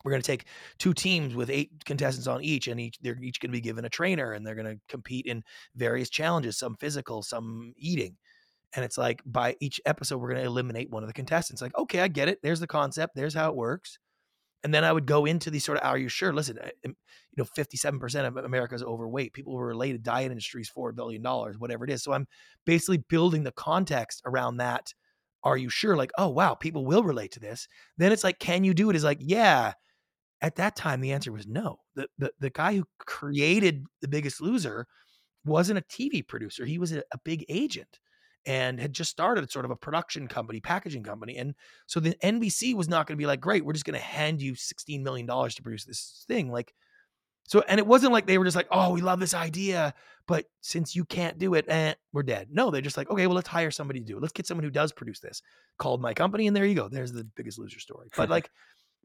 [0.04, 0.46] We're going to take
[0.78, 3.84] two teams with eight contestants on each, and each they're each going to be given
[3.84, 5.42] a trainer, and they're going to compete in
[5.74, 8.16] various challenges, some physical, some eating.
[8.74, 11.62] And it's like by each episode, we're going to eliminate one of the contestants.
[11.62, 12.40] Like, okay, I get it.
[12.42, 13.14] There's the concept.
[13.14, 13.98] There's how it works.
[14.64, 16.32] And then I would go into these sort of, are you sure?
[16.32, 16.94] Listen, um, you
[17.36, 19.32] know, 57% of America is overweight.
[19.32, 22.02] People who are related diet industries, $4 billion, whatever it is.
[22.02, 22.26] So I'm
[22.66, 24.92] basically building the context around that.
[25.44, 25.96] Are you sure?
[25.96, 27.68] Like, oh, wow, people will relate to this.
[27.96, 28.96] Then it's like, can you do it?
[28.96, 29.74] Is like, yeah.
[30.40, 31.78] At that time, the answer was no.
[31.94, 34.86] The, the, the guy who created The Biggest Loser
[35.44, 37.98] wasn't a TV producer, he was a, a big agent
[38.46, 41.36] and had just started sort of a production company, packaging company.
[41.36, 41.54] And
[41.86, 44.40] so the NBC was not going to be like, great, we're just going to hand
[44.40, 46.50] you $16 million to produce this thing.
[46.50, 46.72] Like
[47.46, 49.94] So, and it wasn't like they were just like, oh, we love this idea,
[50.26, 52.48] but since you can't do it, eh, we're dead.
[52.50, 54.22] No, they're just like, okay, well, let's hire somebody to do it.
[54.22, 55.42] Let's get someone who does produce this.
[55.78, 56.88] Called my company, and there you go.
[56.88, 58.08] There's the biggest loser story.
[58.16, 58.50] But like,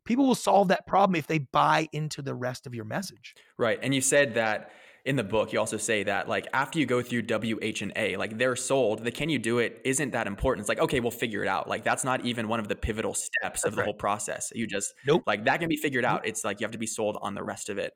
[0.06, 3.36] people will solve that problem if they buy into the rest of your message.
[3.58, 3.80] Right.
[3.82, 4.72] And you said that
[5.06, 7.92] in the book, you also say that like after you go through W, H, and
[7.98, 10.62] A, like they're sold, the can you do it isn't that important.
[10.62, 11.68] It's like, okay, we'll figure it out.
[11.68, 13.86] Like that's not even one of the pivotal steps of the right.
[13.86, 14.52] whole process.
[14.56, 15.24] You just nope.
[15.28, 16.22] like that can be figured out.
[16.22, 16.30] Nope.
[16.30, 17.94] It's like you have to be sold on the rest of it.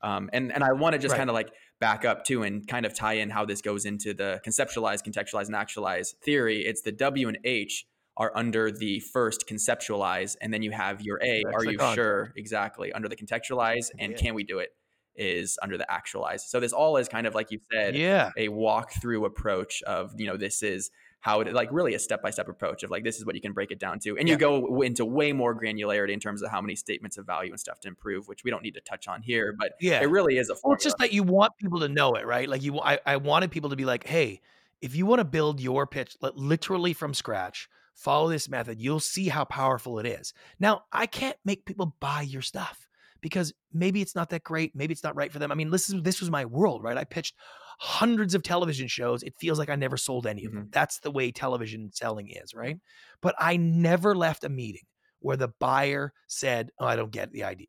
[0.00, 1.18] Um, and and I want to just right.
[1.18, 4.14] kind of like back up too and kind of tie in how this goes into
[4.14, 6.64] the conceptualize, contextualize, and actualize theory.
[6.64, 7.84] It's the W and H
[8.16, 11.42] are under the first conceptualize, and then you have your A.
[11.42, 12.32] That's are you sure?
[12.36, 14.18] Exactly under the contextualize, and yeah.
[14.18, 14.68] can we do it?
[15.16, 16.48] Is under the actualize.
[16.48, 20.26] So this all is kind of like you said, yeah, a walkthrough approach of you
[20.26, 23.16] know this is how it like really a step by step approach of like this
[23.16, 24.34] is what you can break it down to, and yeah.
[24.34, 27.58] you go into way more granularity in terms of how many statements of value and
[27.58, 30.36] stuff to improve, which we don't need to touch on here, but yeah, it really
[30.36, 30.54] is a.
[30.54, 30.74] Formula.
[30.74, 32.48] It's just that you want people to know it, right?
[32.48, 34.40] Like you, I, I wanted people to be like, hey,
[34.80, 37.68] if you want to build your pitch literally from scratch.
[37.94, 38.80] Follow this method.
[38.80, 40.34] You'll see how powerful it is.
[40.58, 42.83] Now, I can't make people buy your stuff
[43.24, 45.50] because maybe it's not that great, maybe it's not right for them.
[45.50, 46.98] I mean, this is this was my world, right?
[46.98, 47.34] I pitched
[47.78, 49.22] hundreds of television shows.
[49.22, 50.64] It feels like I never sold any of them.
[50.64, 50.70] Mm-hmm.
[50.72, 52.76] That's the way television selling is, right?
[53.22, 54.82] But I never left a meeting
[55.20, 57.68] where the buyer said, "Oh, I don't get the idea."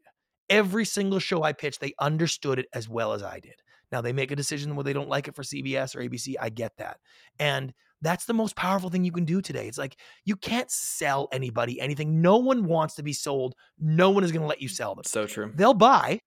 [0.50, 3.56] Every single show I pitched, they understood it as well as I did.
[3.94, 6.36] Now they make a decision where they don't like it for CBS or ABC.
[6.38, 7.00] I get that.
[7.40, 9.68] And that's the most powerful thing you can do today.
[9.68, 12.22] It's like you can't sell anybody anything.
[12.22, 13.56] No one wants to be sold.
[13.80, 15.06] No one is going to let you sell them.
[15.06, 15.52] So true.
[15.56, 16.22] They'll buy,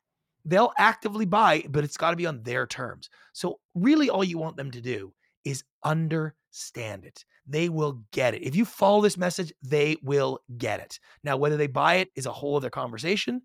[0.44, 3.10] they'll actively buy, but it's got to be on their terms.
[3.32, 5.12] So, really, all you want them to do
[5.44, 7.24] is understand it.
[7.46, 8.42] They will get it.
[8.42, 10.98] If you follow this message, they will get it.
[11.24, 13.42] Now, whether they buy it is a whole other conversation.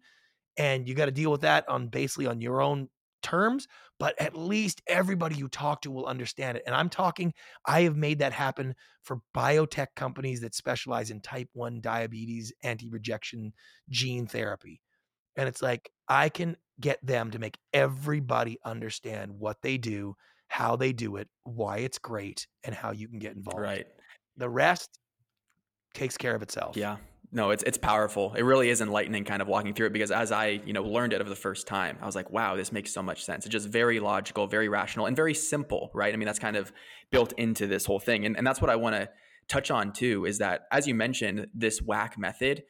[0.58, 2.90] And you got to deal with that on basically on your own
[3.24, 3.68] terms,
[4.00, 6.64] but at least everybody you talk to will understand it.
[6.66, 7.34] And I'm talking,
[7.66, 12.90] I have made that happen for biotech companies that specialize in type 1 diabetes, anti
[12.90, 13.54] rejection
[13.90, 14.82] gene therapy.
[15.36, 20.16] And it's like, I can get them to make everybody understand what they do,
[20.48, 23.62] how they do it, why it's great, and how you can get involved.
[23.62, 23.88] Right.
[24.38, 25.00] The rest
[25.94, 26.78] takes care of itself.
[26.78, 26.98] Yeah
[27.34, 28.34] no, it's it's powerful.
[28.36, 31.14] It really is enlightening, kind of walking through it because as I you know learned
[31.14, 33.46] it for the first time, I was like, wow, this makes so much sense.
[33.46, 36.14] It's just very logical, very rational, and very simple, right?
[36.14, 36.72] I mean, that's kind of
[37.12, 39.10] built into this whole thing, and and that's what I want to
[39.48, 40.26] touch on too.
[40.26, 42.64] Is that as you mentioned, this WHAC method,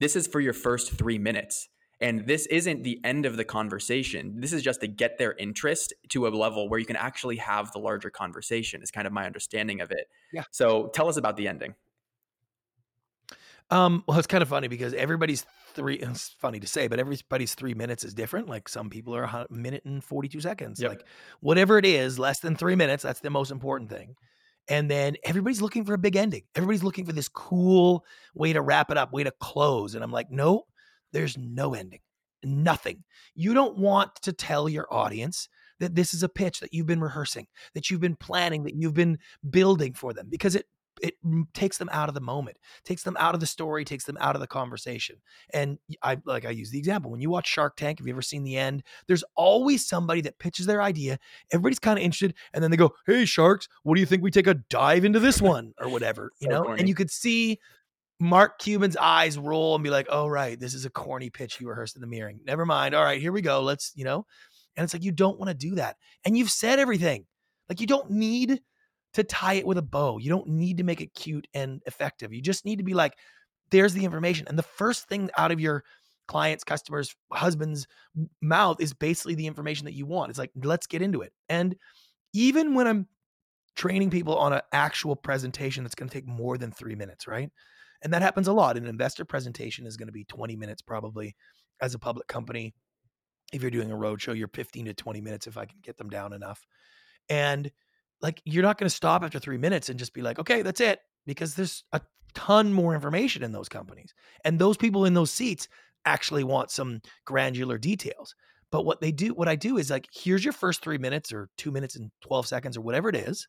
[0.00, 1.68] this is for your first three minutes.
[2.02, 4.40] And this isn't the end of the conversation.
[4.40, 7.72] This is just to get their interest to a level where you can actually have
[7.72, 10.08] the larger conversation, is kind of my understanding of it.
[10.32, 10.44] Yeah.
[10.50, 11.74] So tell us about the ending.
[13.70, 15.96] Um, well, it's kind of funny because everybody's three.
[15.96, 18.48] It's funny to say, but everybody's three minutes is different.
[18.48, 20.80] Like some people are a minute and forty-two seconds.
[20.80, 20.90] Yep.
[20.90, 21.06] Like
[21.40, 23.02] whatever it is, less than three minutes.
[23.02, 24.16] That's the most important thing.
[24.68, 26.42] And then everybody's looking for a big ending.
[26.54, 28.04] Everybody's looking for this cool
[28.34, 29.94] way to wrap it up, way to close.
[29.94, 30.64] And I'm like, no,
[31.12, 32.00] there's no ending,
[32.44, 33.04] nothing.
[33.34, 35.48] You don't want to tell your audience
[35.80, 38.94] that this is a pitch that you've been rehearsing, that you've been planning, that you've
[38.94, 40.66] been building for them because it
[41.02, 41.14] it
[41.54, 44.34] takes them out of the moment, takes them out of the story, takes them out
[44.34, 45.16] of the conversation.
[45.52, 47.98] And I like I use the example when you watch Shark Tank.
[47.98, 48.82] Have you ever seen the end?
[49.06, 51.18] There's always somebody that pitches their idea.
[51.52, 54.30] Everybody's kind of interested, and then they go, "Hey, sharks, what do you think we
[54.30, 57.58] take a dive into this one or whatever?" You know, and you could see
[58.18, 61.68] Mark Cuban's eyes roll and be like, "Oh, right, this is a corny pitch you
[61.68, 62.32] rehearsed in the mirror.
[62.44, 62.94] Never mind.
[62.94, 63.62] All right, here we go.
[63.62, 64.26] Let's, you know."
[64.76, 67.26] And it's like you don't want to do that, and you've said everything.
[67.68, 68.60] Like you don't need
[69.14, 70.18] to tie it with a bow.
[70.18, 72.32] You don't need to make it cute and effective.
[72.32, 73.14] You just need to be like,
[73.70, 74.46] there's the information.
[74.48, 75.84] And the first thing out of your
[76.28, 77.86] client's, customers, husband's
[78.40, 80.30] mouth is basically the information that you want.
[80.30, 81.32] It's like, let's get into it.
[81.48, 81.76] And
[82.32, 83.08] even when I'm
[83.76, 87.50] training people on an actual presentation that's going to take more than three minutes, right?
[88.02, 88.76] And that happens a lot.
[88.76, 91.34] An investor presentation is going to be 20 minutes probably
[91.80, 92.74] as a public company.
[93.52, 96.08] If you're doing a roadshow, you're 15 to 20 minutes if I can get them
[96.08, 96.64] down enough.
[97.28, 97.70] And
[98.22, 100.80] like you're not going to stop after three minutes and just be like, okay, that's
[100.80, 102.00] it, because there's a
[102.34, 104.14] ton more information in those companies.
[104.44, 105.68] And those people in those seats
[106.04, 108.34] actually want some granular details.
[108.70, 111.48] But what they do, what I do is like, here's your first three minutes or
[111.56, 113.48] two minutes and 12 seconds or whatever it is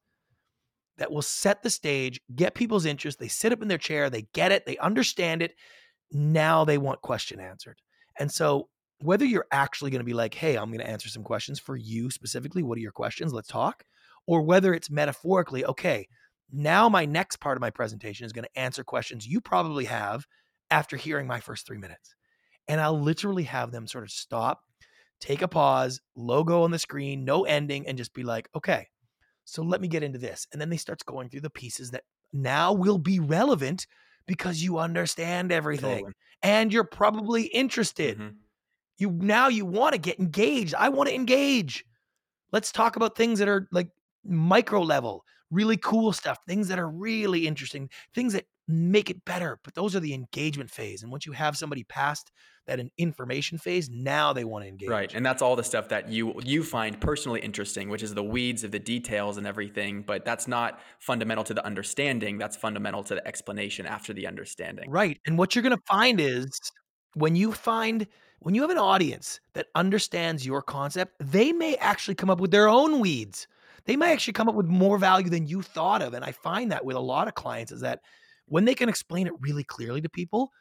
[0.98, 3.20] that will set the stage, get people's interest.
[3.20, 5.54] They sit up in their chair, they get it, they understand it.
[6.12, 7.80] Now they want question answered.
[8.20, 8.68] And so
[9.00, 11.76] whether you're actually going to be like, hey, I'm going to answer some questions for
[11.76, 13.34] you specifically, what are your questions?
[13.34, 13.84] Let's talk
[14.32, 16.08] or whether it's metaphorically, okay,
[16.54, 20.26] now my next part of my presentation is going to answer questions you probably have
[20.70, 22.16] after hearing my first three minutes.
[22.70, 24.62] And I'll literally have them sort of stop,
[25.20, 28.88] take a pause, logo on the screen, no ending, and just be like, okay,
[29.44, 30.48] so let me get into this.
[30.54, 33.86] And then they starts going through the pieces that now will be relevant
[34.28, 36.14] because you understand everything Totally.
[36.42, 38.18] and you're probably interested.
[38.18, 38.36] Mhm.
[38.98, 40.74] You now you want to get engaged.
[40.74, 41.84] I want to engage.
[42.54, 43.90] Let's talk about things that are like
[44.24, 46.18] micro level, really cool mm-hmm.
[46.18, 49.60] stuff, things that are really interesting, things that make it better.
[49.64, 51.04] But those are the engagement phase.
[51.04, 52.32] And once you have somebody past
[52.68, 54.90] that an information phase, now they want to engage.
[54.90, 58.24] Right, and that's all the stuff that you you find personally interesting, which is the
[58.24, 60.04] weeds of the details and everything.
[60.04, 62.38] But that's not fundamental to the understanding.
[62.38, 64.90] That's fundamental to the explanation after the understanding.
[64.90, 65.20] Right.
[65.26, 66.50] And what you're going to find is
[67.16, 68.08] when you find
[68.40, 72.52] when you have an audience that understands your concept, they may actually come up with
[72.52, 73.48] their own weeds.
[73.86, 76.14] They might actually come up with more value than you thought of.
[76.14, 78.02] And I find that with a lot of clients is that
[78.48, 80.52] when they can explain it really clearly to people,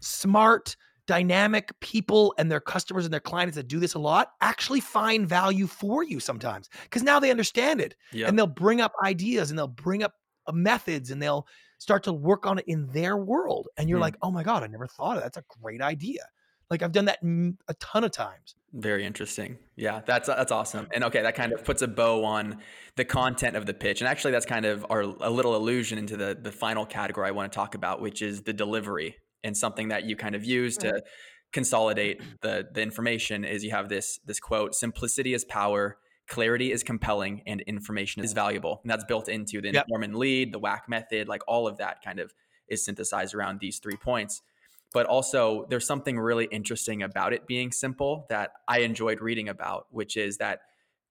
[0.00, 4.80] smart, dynamic people and their customers and their clients that do this a lot actually
[4.80, 8.92] find value for you sometimes because now they understand it Yeah, and they'll bring up
[9.04, 10.14] ideas and they'll bring up
[10.46, 11.46] uh, methods and they'll
[11.78, 14.00] start to work on it in their world and you're Hmm.
[14.00, 15.34] like oh my god i never thought of that.
[15.34, 16.24] that's a great idea
[16.72, 19.58] like i've done that m- a ton of times very interesting.
[19.76, 20.88] Yeah, that's that's awesome.
[20.94, 22.58] And okay, that kind of puts a bow on
[22.96, 24.00] the content of the pitch.
[24.00, 27.32] And actually, that's kind of our a little allusion into the the final category I
[27.32, 30.78] want to talk about, which is the delivery and something that you kind of use
[30.78, 31.02] to
[31.52, 33.44] consolidate the the information.
[33.44, 38.32] Is you have this this quote: "Simplicity is power." Clarity is compelling and information is
[38.32, 38.80] valuable.
[38.84, 39.84] And that's built into the Yep.
[39.86, 42.32] inform and lead, the WHAC method, like all of that kind of
[42.68, 44.40] is synthesized around these three points.
[44.92, 49.86] But also, there's something really interesting about it being simple that I enjoyed reading about,
[49.90, 50.60] which is that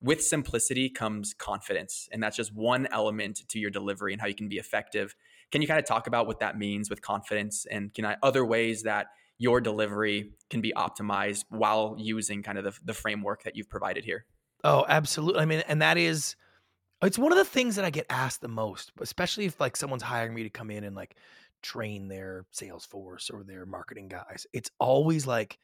[0.02, 2.10] with simplicity comes confidence.
[2.12, 5.16] And that's just one element to your delivery and how you can be effective.
[5.52, 8.46] Can you kind of talk about what that means with confidence and can I, other
[8.46, 13.56] ways that your delivery can be optimized while using kind of the, the framework that
[13.56, 14.26] you've provided here?
[14.64, 16.36] oh absolutely i mean and that is
[17.02, 20.04] it's one of the things that i get asked the most especially if like someone's
[20.04, 21.16] hiring me to come in and like
[21.62, 25.58] train their sales force or their marketing guys it's always like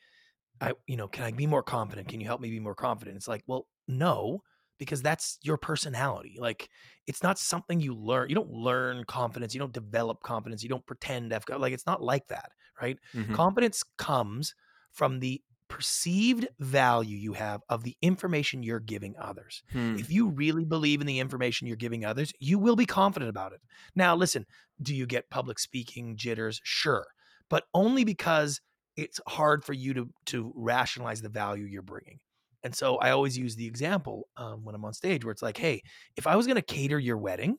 [0.62, 2.08] I, you know, can I be more confident?
[2.08, 3.18] Can you help me be more confident?
[3.18, 4.42] It's like, well, no,
[4.80, 6.38] because that's your personality.
[6.40, 6.70] Like,
[7.06, 8.30] it's not something you learn.
[8.30, 9.54] You don't learn confidence.
[9.54, 10.64] You don't develop confidence.
[10.64, 12.98] You don't pretend to have, like, it's not like that, right?
[13.14, 13.38] Mhm.
[13.38, 14.56] Confidence comes
[14.92, 19.64] from the perceived value you have of the information you're giving others.
[19.72, 19.96] Hmm.
[19.98, 23.54] If you really believe in the information you're giving others, you will be confident about
[23.54, 23.62] it.
[23.96, 24.46] Now, listen,
[24.82, 26.60] do you get public speaking jitters?
[26.64, 27.06] Sure,
[27.50, 28.62] but only because
[28.96, 32.20] it's hard for you to to rationalize the value you're bringing.
[32.64, 35.58] And so I always use the example um, when I'm on stage where it's like,
[35.58, 35.84] hey,
[36.18, 37.58] if I was going to cater your wedding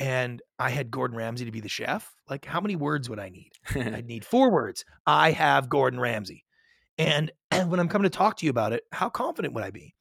[0.00, 3.28] and I had Gordon Ramsay to be the chef, like how many words would I
[3.28, 3.52] need?
[3.74, 4.84] I'd need four words.
[5.06, 6.44] I have Gordon Ramsay.
[6.98, 9.70] And, and when I'm coming to talk to you about it, how confident would I
[9.70, 9.94] be?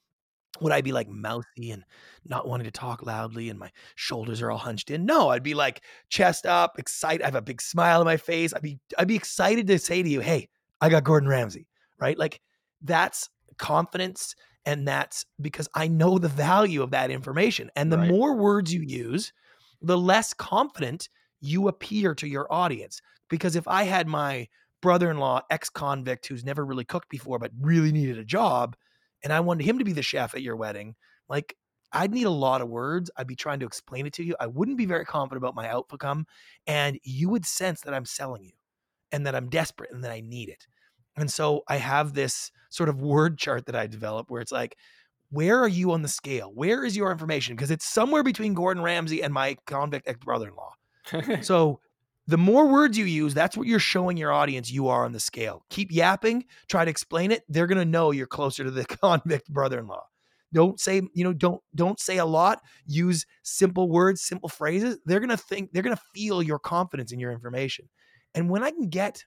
[0.61, 1.83] Would I be like mouthy and
[2.25, 5.03] not wanting to talk loudly and my shoulders are all hunched in?
[5.05, 7.23] No, I'd be like chest up, excited.
[7.23, 8.53] I have a big smile on my face.
[8.53, 11.67] I'd be I'd be excited to say to you, "Hey, I got Gordon Ramsay."
[11.99, 12.17] Right?
[12.19, 12.39] Like
[12.81, 17.71] that's confidence and that's because I know the value of that information.
[17.75, 18.09] And the Right.
[18.09, 19.33] more words you use,
[19.81, 21.09] the less confident
[21.41, 23.01] you appear to your audience.
[23.29, 24.47] Because if I had my
[24.83, 28.75] brother-in-law, ex-convict who's never really cooked before but really needed a job,
[29.23, 30.95] and I wanted him to be the chef at your wedding,
[31.27, 31.55] like
[31.93, 33.11] I'd need a lot of words.
[33.15, 34.35] I'd be trying to explain it to you.
[34.39, 36.25] I wouldn't be very confident about my outcome.
[36.65, 38.53] And you would sense that I'm selling you
[39.11, 40.65] and that I'm desperate and that I need it.
[41.15, 44.75] And so I have this sort of word chart that I developed where it's like,
[45.29, 46.51] where are you on the scale?
[46.53, 47.55] Where is your information?
[47.55, 50.73] Because it's somewhere between Gordon Ramsay and my convict ex brother in law.
[51.43, 51.79] So
[52.27, 55.19] the more words you use, that's what you're showing your audience you are on the
[55.19, 55.65] scale.
[55.69, 57.43] Keep yapping, try to explain it.
[57.49, 60.03] They're gonna know you're closer to the convict brother-in-law.
[60.53, 62.61] Don't say, you know, don't don't say a lot.
[62.85, 64.99] Use simple words, simple phrases.
[65.05, 67.89] They're gonna think, they're gonna feel your confidence in your information.
[68.35, 69.25] And when I can get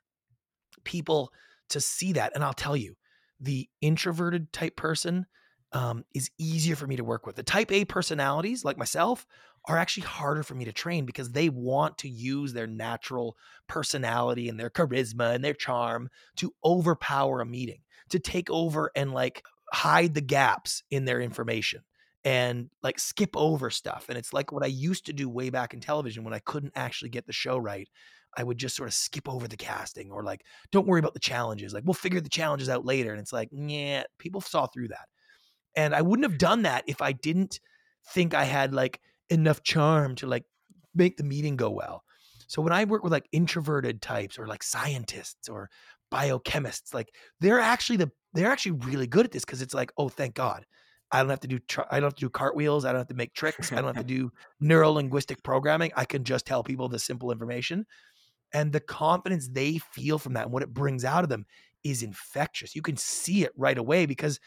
[0.85, 1.33] people
[1.71, 2.97] to see that, and I'll tell you,
[3.41, 5.27] the introverted type person
[5.73, 7.37] um, is easier for me to work with.
[7.37, 9.27] The type A personalities, like myself,
[9.67, 14.49] are actually harder for me to train because they want to use their natural personality
[14.49, 19.43] and their charisma and their charm to overpower a meeting, to take over and like
[19.73, 21.83] hide the gaps in their information
[22.25, 24.07] and like skip over stuff.
[24.09, 26.73] And it's like what I used to do way back in television when I couldn't
[26.77, 27.89] actually get the show right.
[28.37, 31.21] I would just sort of skip over the casting or like, don't worry about the
[31.21, 31.73] challenges.
[31.73, 33.13] Like, we'll figure the challenges out later.
[33.13, 35.09] And it's like, yeah, people saw through that.
[35.75, 37.61] And I wouldn't have done that if I didn't
[38.09, 39.01] think I had like
[39.31, 40.45] enough charm to like
[40.95, 42.03] make the meeting go well.
[42.49, 45.69] So when I work with like introverted types or like scientists or
[46.13, 46.95] biochemists.
[46.95, 47.09] Like
[47.41, 50.65] they're actually the they're actually really good at this because it's like, oh, thank God.
[51.13, 51.59] I don't have to do
[51.91, 52.85] I don't have to do cartwheels.
[52.85, 53.73] I don't have to make tricks.
[53.73, 55.93] I don't have to do neuro linguistic programming.
[55.97, 57.87] I can just tell people the simple information.
[58.53, 61.47] And the confidence they feel from that and what it brings out of them
[61.85, 62.75] is infectious.
[62.75, 64.41] You can see it right away because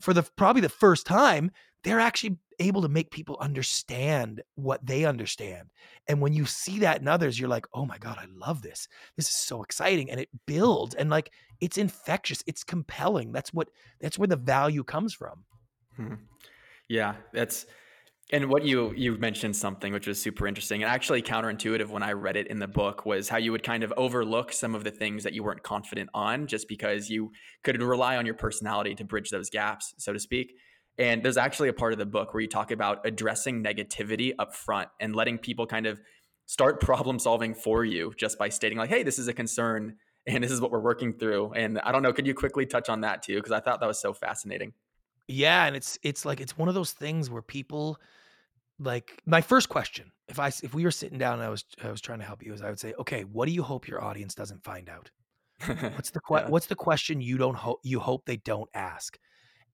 [0.00, 1.50] for the probably the first time,
[1.82, 5.68] they're actually able to make people understand what they understand.
[6.08, 8.88] And when you see that in others, you're like, oh my God, I love this.
[9.16, 10.10] This is so exciting.
[10.10, 13.32] And it builds and like it's infectious, it's compelling.
[13.32, 13.68] That's what
[14.00, 15.44] that's where the value comes from.
[15.96, 16.14] Hmm.
[16.88, 17.66] Yeah, that's
[18.32, 22.12] and what you you mentioned something which was super interesting and actually counterintuitive when I
[22.12, 24.90] read it in the book was how you would kind of overlook some of the
[24.90, 27.30] things that you weren't confident on just because you
[27.62, 30.54] could rely on your personality to bridge those gaps, so to speak.
[30.98, 34.54] And there's actually a part of the book where you talk about addressing negativity up
[34.54, 36.00] front and letting people kind of
[36.46, 40.42] start problem solving for you just by stating like, "Hey, this is a concern and
[40.42, 43.02] this is what we're working through." And I don't know, could you quickly touch on
[43.02, 44.72] that too because I thought that was so fascinating.
[45.28, 47.98] Yeah, and it's it's like it's one of those things where people
[48.78, 51.90] like my first question, if I if we were sitting down and I was I
[51.90, 54.02] was trying to help you, is I would say, okay, what do you hope your
[54.02, 55.10] audience doesn't find out?
[55.94, 56.48] What's the que- yeah.
[56.48, 59.18] what's the question you don't hope you hope they don't ask?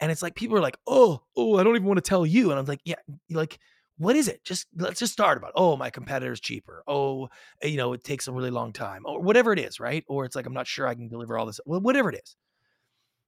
[0.02, 2.50] And it's like people are like, oh, oh, I don't even want to tell you.
[2.50, 2.96] And I'm like, yeah,
[3.30, 3.60] like,
[3.98, 4.42] what is it?
[4.42, 6.82] Just let's just start about, oh, my competitor's cheaper.
[6.88, 7.28] Oh,
[7.62, 10.02] eh, you know, it takes a really long time, or whatever it is, right?
[10.08, 11.60] Or it's like, I'm not sure I can deliver all this.
[11.64, 12.34] Well, whatever it is.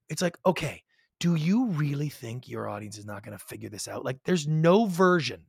[0.09, 0.83] It's like, okay,
[1.21, 4.05] do you really think your audience is not going to figure this out?
[4.05, 5.43] Like, there's no version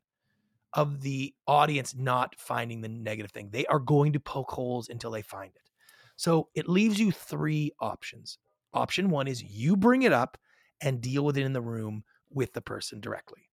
[0.73, 3.49] of the audience not finding the negative thing.
[3.49, 5.71] They are going to poke holes until they find it.
[6.17, 8.37] So it leaves you three options.
[8.75, 10.37] Option one is you bring it up
[10.81, 13.49] and deal with it in the room with the person directly.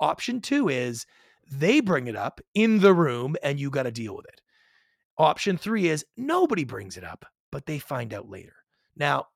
[0.00, 1.06] Option two is
[1.50, 4.40] they bring it up in the room and you got to deal with it.
[5.18, 8.54] Option three is nobody brings it up, but they find out later.
[8.96, 9.26] Now,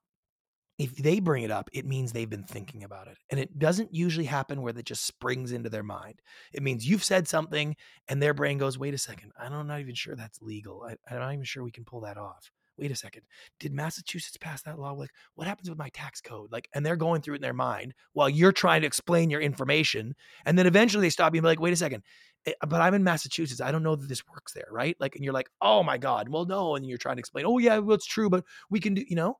[0.77, 3.17] if they bring it up, it means they've been thinking about it.
[3.29, 6.21] And it doesn't usually happen where it just springs into their mind.
[6.53, 7.75] It means you've said something
[8.07, 10.83] and their brain goes, wait a second, I'm not even sure that's legal.
[10.83, 12.51] I, I'm not even sure we can pull that off.
[12.81, 13.21] Wait a second.
[13.59, 14.93] Did Massachusetts pass that law?
[14.93, 16.51] Like, what happens with my tax code?
[16.51, 19.39] Like, and they're going through it in their mind while you're trying to explain your
[19.39, 20.15] information.
[20.47, 22.01] And then eventually they stop you and be like, wait a second,
[22.47, 23.61] eh, but I'm in Massachusetts.
[23.61, 24.97] I don't know that this works there, right?
[24.99, 26.75] Like, and you're like, oh my God, well, no.
[26.75, 29.15] And you're trying to explain, oh, yeah, well, it's true, but we can do, you
[29.15, 29.37] know?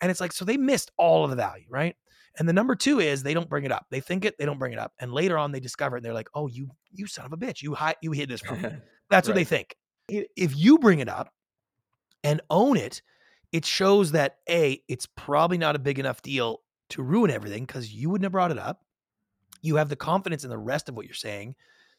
[0.00, 1.94] And it's like, so they missed all of the value, right?
[2.38, 3.84] And the number two is they don't bring it up.
[3.90, 4.94] They think it, they don't bring it up.
[5.00, 7.36] And later on, they discover it and they're like, oh, you, you son of a
[7.36, 7.60] bitch.
[7.60, 8.70] You hide, you hid this from me.
[9.10, 9.34] That's right.
[9.34, 9.76] what they think.
[10.08, 11.30] If you bring it up
[12.24, 13.02] and own it,
[13.52, 16.60] it shows that A, it's probably not a big enough deal
[16.90, 18.84] to ruin everything because you wouldn't have brought it up.
[19.62, 21.54] You have the confidence in the rest of what you're saying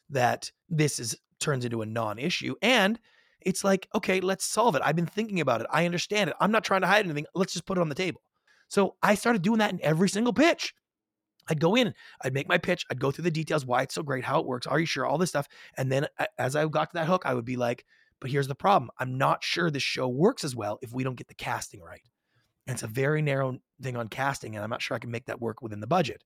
[0.10, 2.56] that this is turns into a non-issue.
[2.62, 3.00] And
[3.42, 4.82] it's like, okay, let's solve it.
[4.86, 5.68] I've been thinking about it.
[5.72, 6.36] I understand it.
[6.40, 7.26] I'm not trying to hide anything.
[7.34, 8.22] Let's just put it on the table.
[8.68, 10.74] So I started doing that in every single pitch.
[11.50, 11.94] I'd go in,
[12.24, 14.46] I'd make my pitch, I'd go through the details, why it's so great, how it
[14.46, 15.48] works, are you sure, all this stuff.
[15.76, 16.08] And then
[16.38, 17.84] as I got to that hook, I would be like,
[18.22, 21.16] but here's the problem I'm not sure this show works as well if we don't
[21.16, 22.02] get the casting right.
[22.68, 25.26] And it's a very narrow thing on casting, and I'm not sure I can make
[25.26, 26.24] that work within the budget.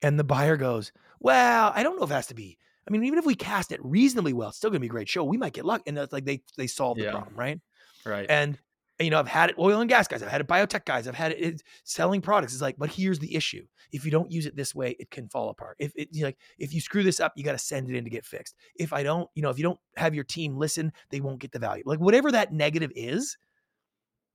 [0.00, 3.04] And the buyer goes, Well, I don't know if it has to be I mean,
[3.04, 5.24] even if we cast it reasonably well, it's still going to be a great show.
[5.24, 7.06] We might get luck, and that's like they they solve yeah.
[7.06, 7.60] the problem, right?
[8.04, 8.26] Right.
[8.28, 8.58] And
[9.04, 11.14] you know, I've had it oil and gas guys, I've had it biotech guys, I've
[11.14, 12.54] had it, selling products.
[12.54, 15.28] It's like, but here's the issue: if you don't use it this way, it can
[15.28, 15.76] fall apart.
[15.78, 18.10] If it like if you screw this up, you got to send it in to
[18.10, 18.54] get fixed.
[18.74, 21.52] If I don't, you know, if you don't have your team listen, they won't get
[21.52, 21.82] the value.
[21.84, 23.36] Like whatever that negative is,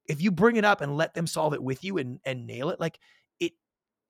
[0.06, 2.70] if you bring it up and let them solve it with you and and nail
[2.70, 3.00] it, like
[3.40, 3.54] it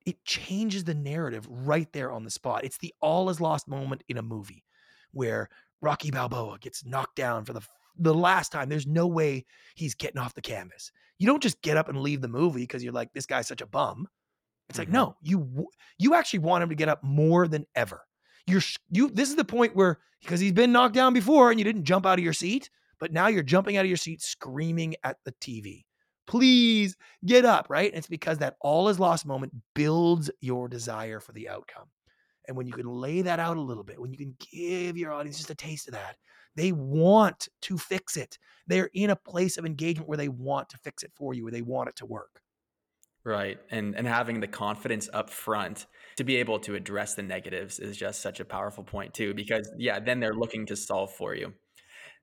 [0.06, 2.66] it changes the narrative right there on the spot.
[2.66, 4.66] It's the all is lost moment in a movie
[5.14, 5.50] where
[5.82, 7.62] Rocky Balboa gets knocked down for the
[7.98, 8.70] the last time.
[8.70, 10.92] There's no way he's getting off the canvas.
[11.20, 13.62] You don't just get up and leave the movie because you're like this guy's such
[13.62, 14.08] a bum.
[14.70, 14.92] It's mm-hmm.
[14.92, 15.68] like no, you
[15.98, 18.02] you actually want him to get up more than ever.
[18.48, 19.10] You're you.
[19.10, 22.06] This is the point where because he's been knocked down before and you didn't jump
[22.06, 22.70] out of your seat,
[23.00, 25.84] but now you're jumping out of your seat screaming at the TV
[26.32, 27.92] please get up, right?
[27.92, 31.90] And it's because that all is lost moment builds your desire for the outcome.
[32.48, 35.12] And when you can lay that out a little bit, when you can give your
[35.12, 36.16] audience just a taste of that,
[36.56, 38.38] they want to fix it.
[38.68, 41.52] They're in a place of engagement where they want to fix it for you, where
[41.52, 42.42] they want it to work.
[43.24, 43.60] Right.
[43.70, 45.86] And and having the confidence up front
[46.18, 49.72] to be able to address the negatives is just such a powerful point too because
[49.78, 51.54] yeah, then they're looking to solve for you.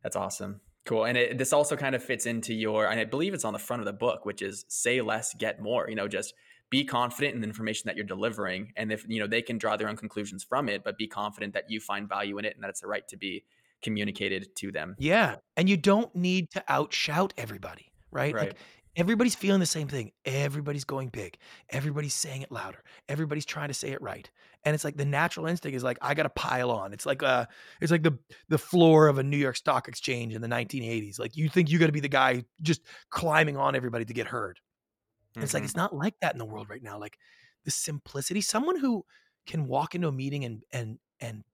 [0.02, 0.60] That's awesome.
[0.88, 1.04] Cool.
[1.04, 3.58] And it, this also kind of fits into your, and I believe it's on the
[3.58, 5.86] front of the book, which is say less, get more.
[5.88, 6.32] You know, just
[6.70, 8.72] be confident in the information that you're delivering.
[8.74, 11.52] And if, you know, they can draw their own conclusions from it, but be confident
[11.52, 13.44] that you find value in it and that it's the right to be
[13.82, 14.96] communicated to them.
[14.98, 15.36] Yeah.
[15.56, 18.34] And you don't need to outshout everybody, right?
[18.34, 18.48] Right.
[18.48, 18.56] Like,
[18.98, 20.10] everybody's feeling the same thing.
[20.24, 21.38] Everybody's going big.
[21.70, 22.82] Everybody's saying it louder.
[23.08, 24.28] Everybody's trying to say it right.
[24.64, 26.92] And it's like the natural instinct is like I got to pile on.
[26.92, 27.46] It's like uh
[27.80, 28.18] it's like the
[28.48, 31.18] the floor of a New York Stock Exchange in the 1980s.
[31.18, 34.26] Like you think you got to be the guy just climbing on everybody to get
[34.26, 34.58] heard.
[35.34, 35.44] Mm-hmm.
[35.44, 36.98] It's like it's not like that in the world right now.
[36.98, 37.18] Like
[37.64, 39.04] the simplicity, someone who
[39.46, 41.44] can walk into a meeting and and and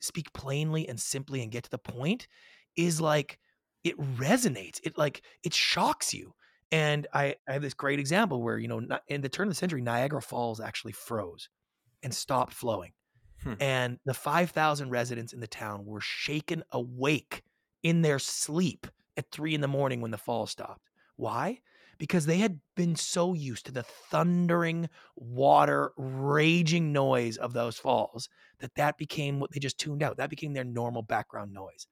[0.00, 2.28] speak plainly and simply and get to the point
[2.76, 3.38] is like
[3.84, 4.80] it resonates.
[4.82, 6.34] It like it shocks you.
[6.72, 9.58] And I, I have this great example where, you know, in the turn of the
[9.58, 11.48] century, Niagara Falls actually froze
[12.02, 12.92] and stopped flowing.
[13.42, 13.54] Hmm.
[13.60, 17.42] And the 5,000 residents in the town were shaken awake
[17.82, 18.86] in their sleep
[19.16, 20.90] at three in the morning when the fall stopped.
[21.16, 21.60] Why?
[21.98, 28.28] Because they had been so used to the thundering water, raging noise of those falls
[28.58, 30.18] that that became what they just tuned out.
[30.18, 31.86] That became their normal background noise.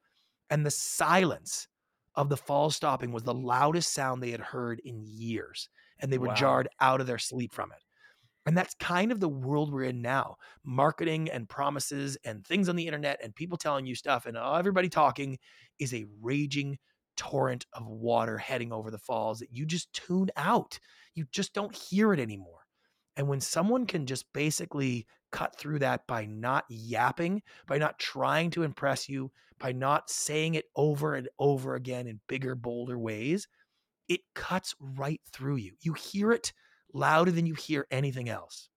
[0.50, 1.68] And the silence
[2.14, 5.68] of the fall stopping was the loudest sound they had heard in years.
[6.00, 6.34] And they were wow.
[6.34, 7.78] jarred out of their sleep from it.
[8.46, 10.36] And that's kind of the world we're in now.
[10.64, 14.54] Marketing and promises and things on the internet and people telling you stuff and oh,
[14.54, 15.38] everybody talking
[15.78, 16.78] is a raging
[17.16, 20.78] torrent of water heading over the falls that you just tune out.
[21.14, 22.60] You just don't hear it anymore.
[23.16, 28.50] And when someone can just basically cut through that by not yapping, by not trying
[28.50, 33.46] to impress you, by not saying it over and over again in bigger, bolder ways,
[34.08, 35.74] it cuts right through you.
[35.80, 36.52] You hear it
[36.92, 38.68] louder than you hear anything else.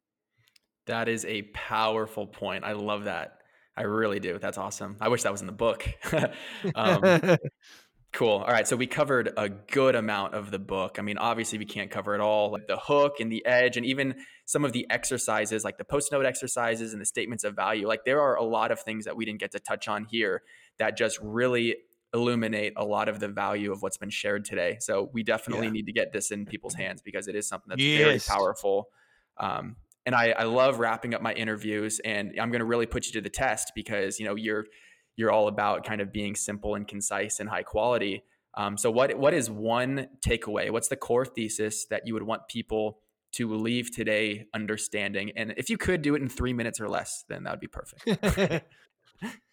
[0.85, 2.63] That is a powerful point.
[2.63, 3.39] I love that.
[3.75, 4.39] I really do.
[4.39, 4.97] That's awesome.
[4.99, 5.87] I wish that was in the book.
[6.75, 7.01] um,
[8.13, 8.37] cool.
[8.37, 8.67] All right.
[8.67, 10.97] So we covered a good amount of the book.
[10.99, 13.85] I mean, obviously, we can't cover it all like the hook and the edge, and
[13.85, 17.87] even some of the exercises, like the post note exercises and the statements of value.
[17.87, 20.43] Like, there are a lot of things that we didn't get to touch on here
[20.79, 21.75] that just really
[22.13, 24.77] illuminate a lot of the value of what's been shared today.
[24.79, 25.73] So we definitely yeah.
[25.73, 28.27] need to get this in people's hands because it is something that's yes.
[28.27, 28.87] very powerful.
[29.37, 33.07] Um, and I, I love wrapping up my interviews, and I'm going to really put
[33.07, 34.65] you to the test because you know you're
[35.17, 38.23] you're all about kind of being simple and concise and high quality.
[38.53, 40.71] Um, so what what is one takeaway?
[40.71, 42.99] What's the core thesis that you would want people
[43.33, 45.31] to leave today understanding?
[45.35, 47.67] And if you could do it in three minutes or less, then that would be
[47.67, 48.65] perfect.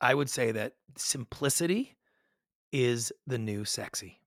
[0.00, 1.96] I would say that simplicity
[2.72, 4.20] is the new sexy,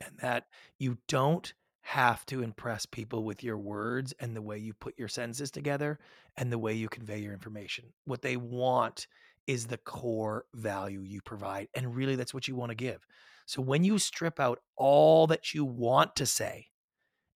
[0.00, 0.46] and that
[0.78, 1.52] you don't
[1.82, 5.98] have to impress people with your words and the way you put your sentences together
[6.38, 7.84] and the way you convey your information.
[8.06, 9.06] What they want
[9.46, 11.68] is the core value you provide.
[11.74, 13.06] And really, that's what you want to give.
[13.46, 16.68] So when you strip out all that you want to say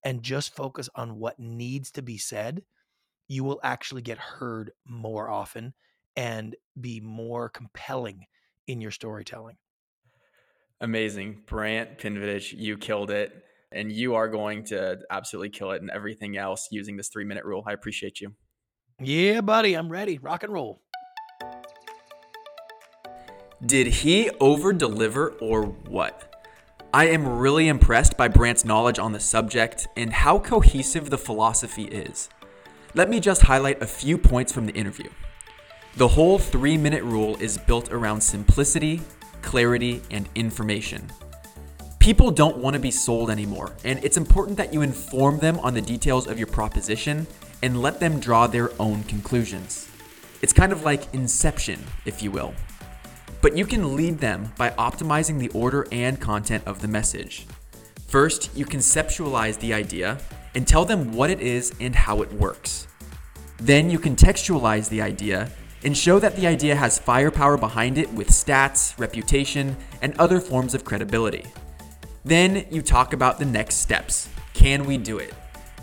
[0.03, 2.63] and just focus on what needs to be said,
[3.27, 5.73] you will actually get heard more often
[6.15, 8.25] and be more compelling
[8.67, 9.57] in your storytelling.
[10.79, 11.41] Amazing.
[11.45, 13.43] Brant Pinvidic, you killed it.
[13.69, 17.43] And you are going to absolutely kill it and everything else using this three minute
[17.43, 17.65] rule.
[17.67, 18.33] I appreciate you.
[19.01, 19.75] Yeah, buddy.
[19.75, 20.19] I'm ready.
[20.19, 20.81] Rock and roll.
[23.65, 26.45] Did he over deliver or what?
[26.93, 31.85] I am really impressed by Brant's knowledge on the subject and how cohesive the philosophy
[31.85, 32.29] is.
[32.93, 35.09] Let me just highlight a few points from the interview.
[35.95, 39.01] The whole three minute rule is built around simplicity,
[39.41, 41.11] clarity, and information.
[41.97, 45.73] People don't want to be sold anymore, and it's important that you inform them on
[45.73, 47.25] the details of your proposition
[47.63, 49.89] and let them draw their own conclusions.
[50.43, 52.53] It's kind of like inception, if you will.
[53.41, 57.45] But you can lead them by optimizing the order and content of the message.
[58.07, 60.17] First, you conceptualize the idea
[60.55, 62.87] and tell them what it is and how it works.
[63.57, 65.51] Then you contextualize the idea
[65.83, 70.73] and show that the idea has firepower behind it with stats, reputation, and other forms
[70.73, 71.45] of credibility.
[72.25, 74.29] Then you talk about the next steps.
[74.53, 75.33] Can we do it?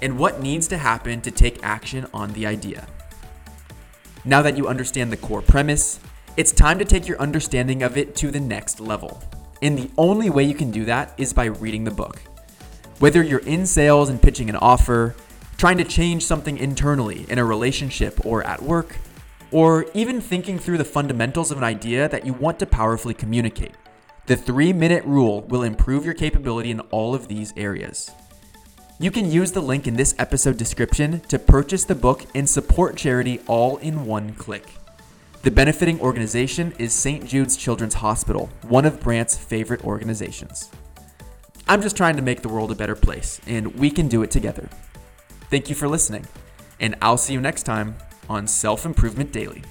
[0.03, 2.87] And what needs to happen to take action on the idea.
[4.25, 6.01] Now that you understand the core premise,
[6.37, 9.23] it's time to take your understanding of it to the next level.
[9.63, 12.21] And the only way you can do that is by reading the book.
[12.99, 15.15] Whether you're in sales and pitching an offer,
[15.57, 18.97] trying to change something internally in a relationship or at work,
[19.53, 23.75] or even thinking through the fundamentals of an idea that you want to powerfully communicate.
[24.27, 28.11] The three minute rule will improve your capability in all of these areas.
[28.99, 32.97] You can use the link in this episode description to purchase the book and support
[32.97, 34.67] charity all in one click.
[35.45, 37.27] The benefiting organization is St.
[37.27, 40.71] Jude's Children's Hospital, one of Brant's favorite organizations.
[41.69, 44.31] I'm just trying to make the world a better place, and we can do it
[44.31, 44.71] together.
[45.51, 46.25] Thank you for listening,
[46.81, 47.95] and I'll see you next time
[48.27, 49.63] on Self Improvement Daily.